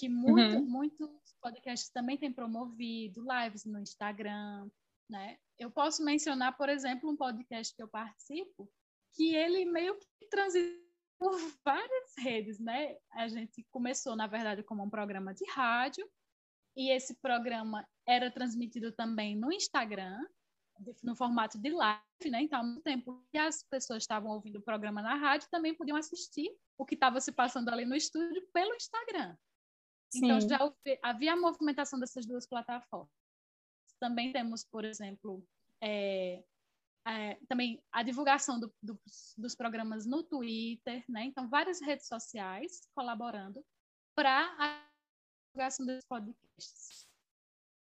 que 0.00 0.08
muito, 0.08 0.56
uhum. 0.56 0.64
muitos 0.64 1.10
podcasts 1.42 1.90
também 1.90 2.16
têm 2.16 2.32
promovido, 2.32 3.22
lives 3.22 3.66
no 3.66 3.78
Instagram. 3.78 4.70
Né? 5.10 5.36
Eu 5.58 5.70
posso 5.70 6.02
mencionar, 6.02 6.56
por 6.56 6.70
exemplo, 6.70 7.10
um 7.10 7.16
podcast 7.16 7.76
que 7.76 7.82
eu 7.82 7.88
participo, 7.88 8.66
que 9.14 9.34
ele 9.34 9.66
meio 9.66 9.98
que 10.18 10.26
transita 10.30 10.80
por 11.18 11.38
várias 11.62 12.14
redes, 12.16 12.58
né? 12.58 12.96
A 13.12 13.28
gente 13.28 13.62
começou, 13.70 14.16
na 14.16 14.26
verdade, 14.26 14.62
como 14.62 14.82
um 14.82 14.88
programa 14.88 15.34
de 15.34 15.44
rádio, 15.50 16.08
e 16.74 16.90
esse 16.90 17.14
programa 17.20 17.86
era 18.08 18.30
transmitido 18.30 18.90
também 18.92 19.36
no 19.36 19.52
Instagram, 19.52 20.18
no 21.02 21.14
formato 21.14 21.58
de 21.58 21.68
live, 21.68 22.30
né? 22.30 22.40
Então, 22.40 22.62
mesmo 22.62 22.80
tempo 22.80 23.22
que 23.30 23.36
as 23.36 23.62
pessoas 23.64 24.04
estavam 24.04 24.30
ouvindo 24.30 24.60
o 24.60 24.62
programa 24.62 25.02
na 25.02 25.14
rádio, 25.16 25.50
também 25.50 25.74
podiam 25.74 25.98
assistir 25.98 26.50
o 26.78 26.86
que 26.86 26.94
estava 26.94 27.20
se 27.20 27.32
passando 27.32 27.68
ali 27.68 27.84
no 27.84 27.94
estúdio 27.94 28.42
pelo 28.54 28.74
Instagram. 28.74 29.36
Então, 30.14 30.40
Sim. 30.40 30.46
Então, 30.46 30.74
já 30.88 30.98
havia 31.02 31.32
a 31.32 31.36
movimentação 31.36 31.98
dessas 31.98 32.26
duas 32.26 32.46
plataformas. 32.46 33.10
Também 33.98 34.32
temos, 34.32 34.64
por 34.64 34.84
exemplo, 34.84 35.44
é, 35.80 36.42
é, 37.06 37.38
também 37.48 37.82
a 37.92 38.02
divulgação 38.02 38.58
do, 38.58 38.72
do, 38.82 38.98
dos 39.36 39.54
programas 39.54 40.06
no 40.06 40.22
Twitter, 40.22 41.04
né? 41.08 41.24
Então, 41.24 41.48
várias 41.48 41.80
redes 41.80 42.06
sociais 42.06 42.88
colaborando 42.94 43.64
para 44.14 44.54
a 44.58 44.86
divulgação 45.48 45.86
dos 45.86 46.04
podcasts. 46.04 47.06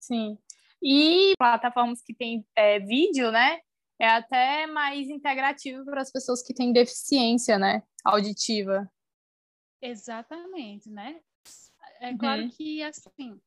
Sim. 0.00 0.38
E 0.82 1.34
plataformas 1.38 2.02
que 2.02 2.14
têm 2.14 2.46
é, 2.56 2.78
vídeo, 2.80 3.30
né? 3.30 3.60
É 3.98 4.08
até 4.08 4.66
mais 4.66 5.08
integrativo 5.10 5.84
para 5.84 6.00
as 6.00 6.10
pessoas 6.10 6.42
que 6.42 6.54
têm 6.54 6.72
deficiência, 6.72 7.58
né? 7.58 7.82
Auditiva. 8.02 8.90
Exatamente, 9.82 10.88
né? 10.90 11.22
É 12.00 12.16
claro 12.16 12.42
uhum. 12.42 12.50
que, 12.50 12.82
assim, 12.82 13.40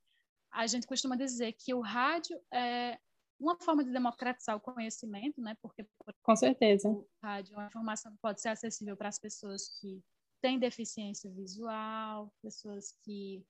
a 0.51 0.67
gente 0.67 0.85
costuma 0.87 1.15
dizer 1.15 1.53
que 1.53 1.73
o 1.73 1.81
rádio 1.81 2.39
é, 2.53 2.99
uma 3.39 3.57
forma 3.57 3.83
de 3.83 3.91
democratizar 3.91 4.55
o 4.55 4.61
conhecimento, 4.61 5.41
né? 5.41 5.57
Porque 5.61 5.85
com 6.21 6.35
certeza 6.35 6.89
o 6.89 7.07
rádio, 7.21 7.59
a 7.59 7.65
informação 7.65 8.15
pode 8.21 8.41
ser 8.41 8.49
acessível 8.49 8.95
para 8.95 9.09
as 9.09 9.19
pessoas 9.19 9.69
que 9.79 10.01
têm 10.41 10.59
deficiência 10.59 11.29
visual, 11.31 12.31
pessoas 12.41 12.95
que 13.03 13.43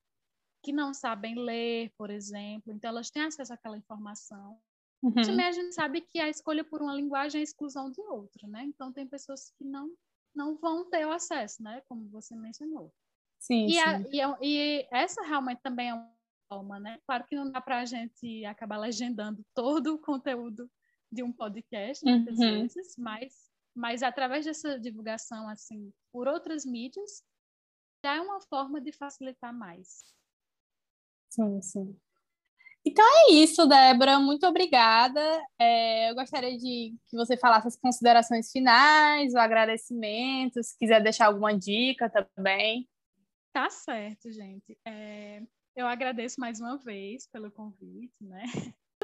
que 0.63 0.71
não 0.71 0.93
sabem 0.93 1.35
ler, 1.35 1.91
por 1.97 2.09
exemplo, 2.09 2.71
então 2.71 2.89
elas 2.89 3.11
têm 3.11 3.23
acesso 3.23 3.53
àquela 3.53 3.77
informação. 3.77 4.57
Uhum. 5.01 5.11
Também 5.11 5.45
a 5.45 5.51
gente 5.51 5.75
sabe 5.75 5.99
que 5.99 6.17
a 6.19 6.29
escolha 6.29 6.63
por 6.63 6.81
uma 6.81 6.93
linguagem 6.93 7.39
é 7.39 7.41
a 7.41 7.43
exclusão 7.43 7.91
de 7.91 7.99
outra, 7.99 8.47
né? 8.47 8.63
Então 8.63 8.91
tem 8.93 9.05
pessoas 9.05 9.51
que 9.57 9.65
não 9.65 9.91
não 10.33 10.55
vão 10.55 10.89
ter 10.89 11.05
o 11.05 11.11
acesso, 11.11 11.61
né? 11.61 11.81
Como 11.87 12.09
você 12.09 12.35
mencionou. 12.35 12.91
Sim, 13.43 13.65
e, 13.65 13.73
sim. 13.73 13.79
A, 13.79 13.99
e, 14.09 14.21
a, 14.21 14.37
e 14.41 14.87
essa 14.89 15.21
realmente 15.21 15.59
também 15.61 15.89
é 15.89 15.93
um 15.93 16.07
forma, 16.47 16.79
né? 16.79 16.97
Claro 17.05 17.25
que 17.25 17.35
não 17.35 17.51
dá 17.51 17.59
para 17.59 17.79
a 17.79 17.85
gente 17.85 18.45
acabar 18.45 18.77
legendando 18.77 19.43
todo 19.53 19.95
o 19.95 19.99
conteúdo 19.99 20.71
de 21.11 21.21
um 21.21 21.31
podcast, 21.31 22.03
muitas 22.05 22.39
uhum. 22.39 22.61
vezes, 22.61 22.95
mas, 22.97 23.51
mas 23.75 24.01
através 24.01 24.45
dessa 24.45 24.79
divulgação, 24.79 25.49
assim, 25.49 25.91
por 26.11 26.25
outras 26.25 26.65
mídias, 26.65 27.21
já 28.05 28.15
é 28.15 28.21
uma 28.21 28.39
forma 28.39 28.79
de 28.79 28.93
facilitar 28.93 29.53
mais. 29.53 30.03
Sim, 31.29 31.61
sim. 31.61 31.99
Então 32.85 33.05
é 33.05 33.33
isso, 33.33 33.65
Débora. 33.65 34.19
Muito 34.19 34.45
obrigada. 34.45 35.21
É, 35.59 36.09
eu 36.09 36.15
gostaria 36.15 36.57
de 36.57 36.95
que 37.07 37.15
você 37.15 37.37
falasse 37.37 37.67
as 37.67 37.77
considerações 37.77 38.51
finais, 38.51 39.33
o 39.33 39.37
agradecimento, 39.37 40.63
se 40.63 40.77
quiser 40.77 41.01
deixar 41.01 41.27
alguma 41.27 41.57
dica 41.57 42.09
também. 42.09 42.87
Tá 43.53 43.69
certo, 43.69 44.31
gente. 44.31 44.75
É, 44.83 45.39
eu 45.75 45.85
agradeço 45.85 46.39
mais 46.39 46.59
uma 46.59 46.75
vez 46.75 47.27
pelo 47.27 47.51
convite, 47.51 48.15
né? 48.19 48.45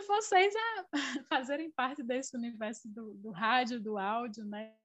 Vocês 0.08 0.56
a 0.56 0.86
fazerem 1.30 1.70
parte 1.70 2.02
desse 2.02 2.36
universo 2.36 2.90
do, 2.90 3.14
do 3.14 3.30
rádio, 3.30 3.80
do 3.80 4.00
áudio, 4.00 4.44
né? 4.44 4.76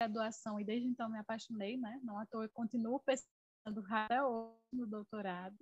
Graduação, 0.00 0.58
e 0.58 0.64
desde 0.64 0.88
então 0.88 1.08
me 1.08 1.18
apaixonei, 1.18 1.76
né? 1.76 2.00
Não 2.02 2.18
à 2.18 2.26
toa, 2.26 2.46
eu 2.46 2.50
continuo 2.50 2.98
pesquisando 2.98 3.80
rádio 3.82 4.58
no 4.72 4.88
doutorado. 4.88 5.56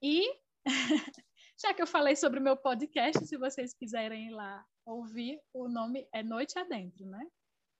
E, 0.00 0.22
já 1.60 1.74
que 1.74 1.82
eu 1.82 1.88
falei 1.88 2.14
sobre 2.14 2.38
o 2.38 2.42
meu 2.42 2.56
podcast, 2.56 3.26
se 3.26 3.36
vocês 3.36 3.74
quiserem 3.74 4.28
ir 4.28 4.30
lá 4.32 4.64
ouvir, 4.86 5.40
o 5.52 5.68
nome 5.68 6.08
é 6.12 6.22
Noite 6.22 6.56
Adentro, 6.56 7.04
né? 7.04 7.28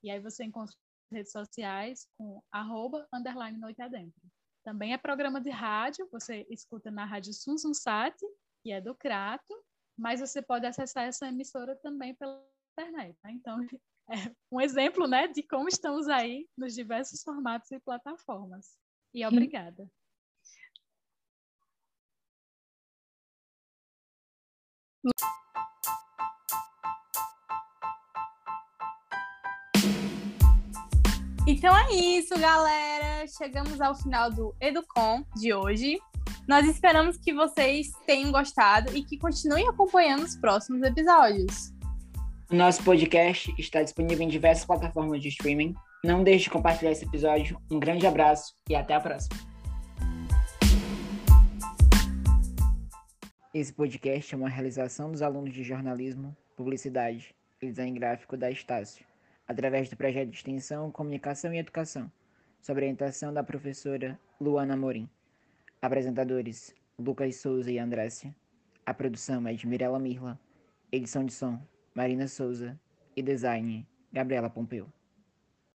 E 0.03 0.11
aí 0.11 0.19
você 0.19 0.43
encontra 0.43 0.75
redes 1.13 1.31
sociais 1.31 2.05
com 2.17 2.43
arroba, 2.51 3.07
underline 3.13 3.57
Noite 3.57 3.81
Adentro. 3.81 4.21
Também 4.69 4.93
é 4.93 4.99
programa 4.99 5.41
de 5.41 5.49
rádio, 5.49 6.07
você 6.11 6.45
escuta 6.47 6.91
na 6.91 7.03
rádio 7.03 7.33
Sunsunsat, 7.33 8.15
que 8.61 8.71
é 8.71 8.79
do 8.79 8.93
Crato, 8.93 9.51
mas 9.97 10.19
você 10.19 10.43
pode 10.43 10.63
acessar 10.67 11.05
essa 11.05 11.27
emissora 11.27 11.75
também 11.77 12.13
pela 12.13 12.39
internet. 12.77 13.17
Né? 13.23 13.31
Então, 13.31 13.57
é 14.11 14.31
um 14.51 14.61
exemplo 14.61 15.07
né, 15.07 15.27
de 15.27 15.41
como 15.41 15.67
estamos 15.67 16.07
aí 16.07 16.47
nos 16.55 16.75
diversos 16.75 17.23
formatos 17.23 17.71
e 17.71 17.79
plataformas. 17.79 18.77
E 19.11 19.25
obrigada. 19.25 19.89
Então 31.51 31.75
é 31.75 31.91
isso, 31.95 32.39
galera. 32.39 33.27
Chegamos 33.27 33.81
ao 33.81 33.95
final 33.95 34.29
do 34.29 34.53
Educom 34.61 35.23
de 35.35 35.51
hoje. 35.51 35.97
Nós 36.47 36.67
esperamos 36.67 37.17
que 37.17 37.33
vocês 37.33 37.89
tenham 38.05 38.31
gostado 38.31 38.95
e 38.95 39.03
que 39.03 39.17
continuem 39.17 39.67
acompanhando 39.67 40.21
os 40.21 40.35
próximos 40.35 40.83
episódios. 40.83 41.73
Nosso 42.51 42.83
podcast 42.83 43.51
está 43.57 43.81
disponível 43.81 44.23
em 44.23 44.29
diversas 44.29 44.63
plataformas 44.63 45.23
de 45.23 45.29
streaming. 45.29 45.73
Não 46.05 46.23
deixe 46.23 46.43
de 46.43 46.49
compartilhar 46.51 46.91
esse 46.91 47.05
episódio. 47.05 47.59
Um 47.71 47.79
grande 47.79 48.05
abraço 48.05 48.53
e 48.69 48.75
até 48.75 48.93
a 48.93 48.99
próxima. 48.99 49.35
Esse 53.51 53.73
podcast 53.73 54.35
é 54.35 54.37
uma 54.37 54.49
realização 54.49 55.11
dos 55.11 55.23
alunos 55.23 55.51
de 55.51 55.63
jornalismo, 55.63 56.37
publicidade 56.55 57.33
e 57.59 57.65
design 57.65 57.97
gráfico 57.97 58.37
da 58.37 58.51
Estácio 58.51 59.08
através 59.49 59.89
do 59.89 59.97
projeto 59.97 60.29
de 60.29 60.37
extensão 60.37 60.91
Comunicação 60.91 61.51
e 61.51 61.57
Educação, 61.57 62.11
sob 62.61 62.79
orientação 62.79 63.33
da 63.33 63.43
professora 63.43 64.17
Luana 64.39 64.77
Morim. 64.77 65.09
Apresentadores: 65.81 66.75
Lucas 66.99 67.37
Souza 67.37 67.71
e 67.71 67.79
Andrécia. 67.79 68.33
A 68.85 68.93
produção 68.93 69.47
é 69.47 69.53
de 69.53 69.67
Mirella 69.67 69.97
Mirla. 69.99 70.39
Edição 70.91 71.25
de 71.25 71.33
som, 71.33 71.59
Marina 71.95 72.27
Souza. 72.27 72.79
E 73.15 73.23
design, 73.23 73.85
Gabriela 74.13 74.49
Pompeu. 74.49 74.87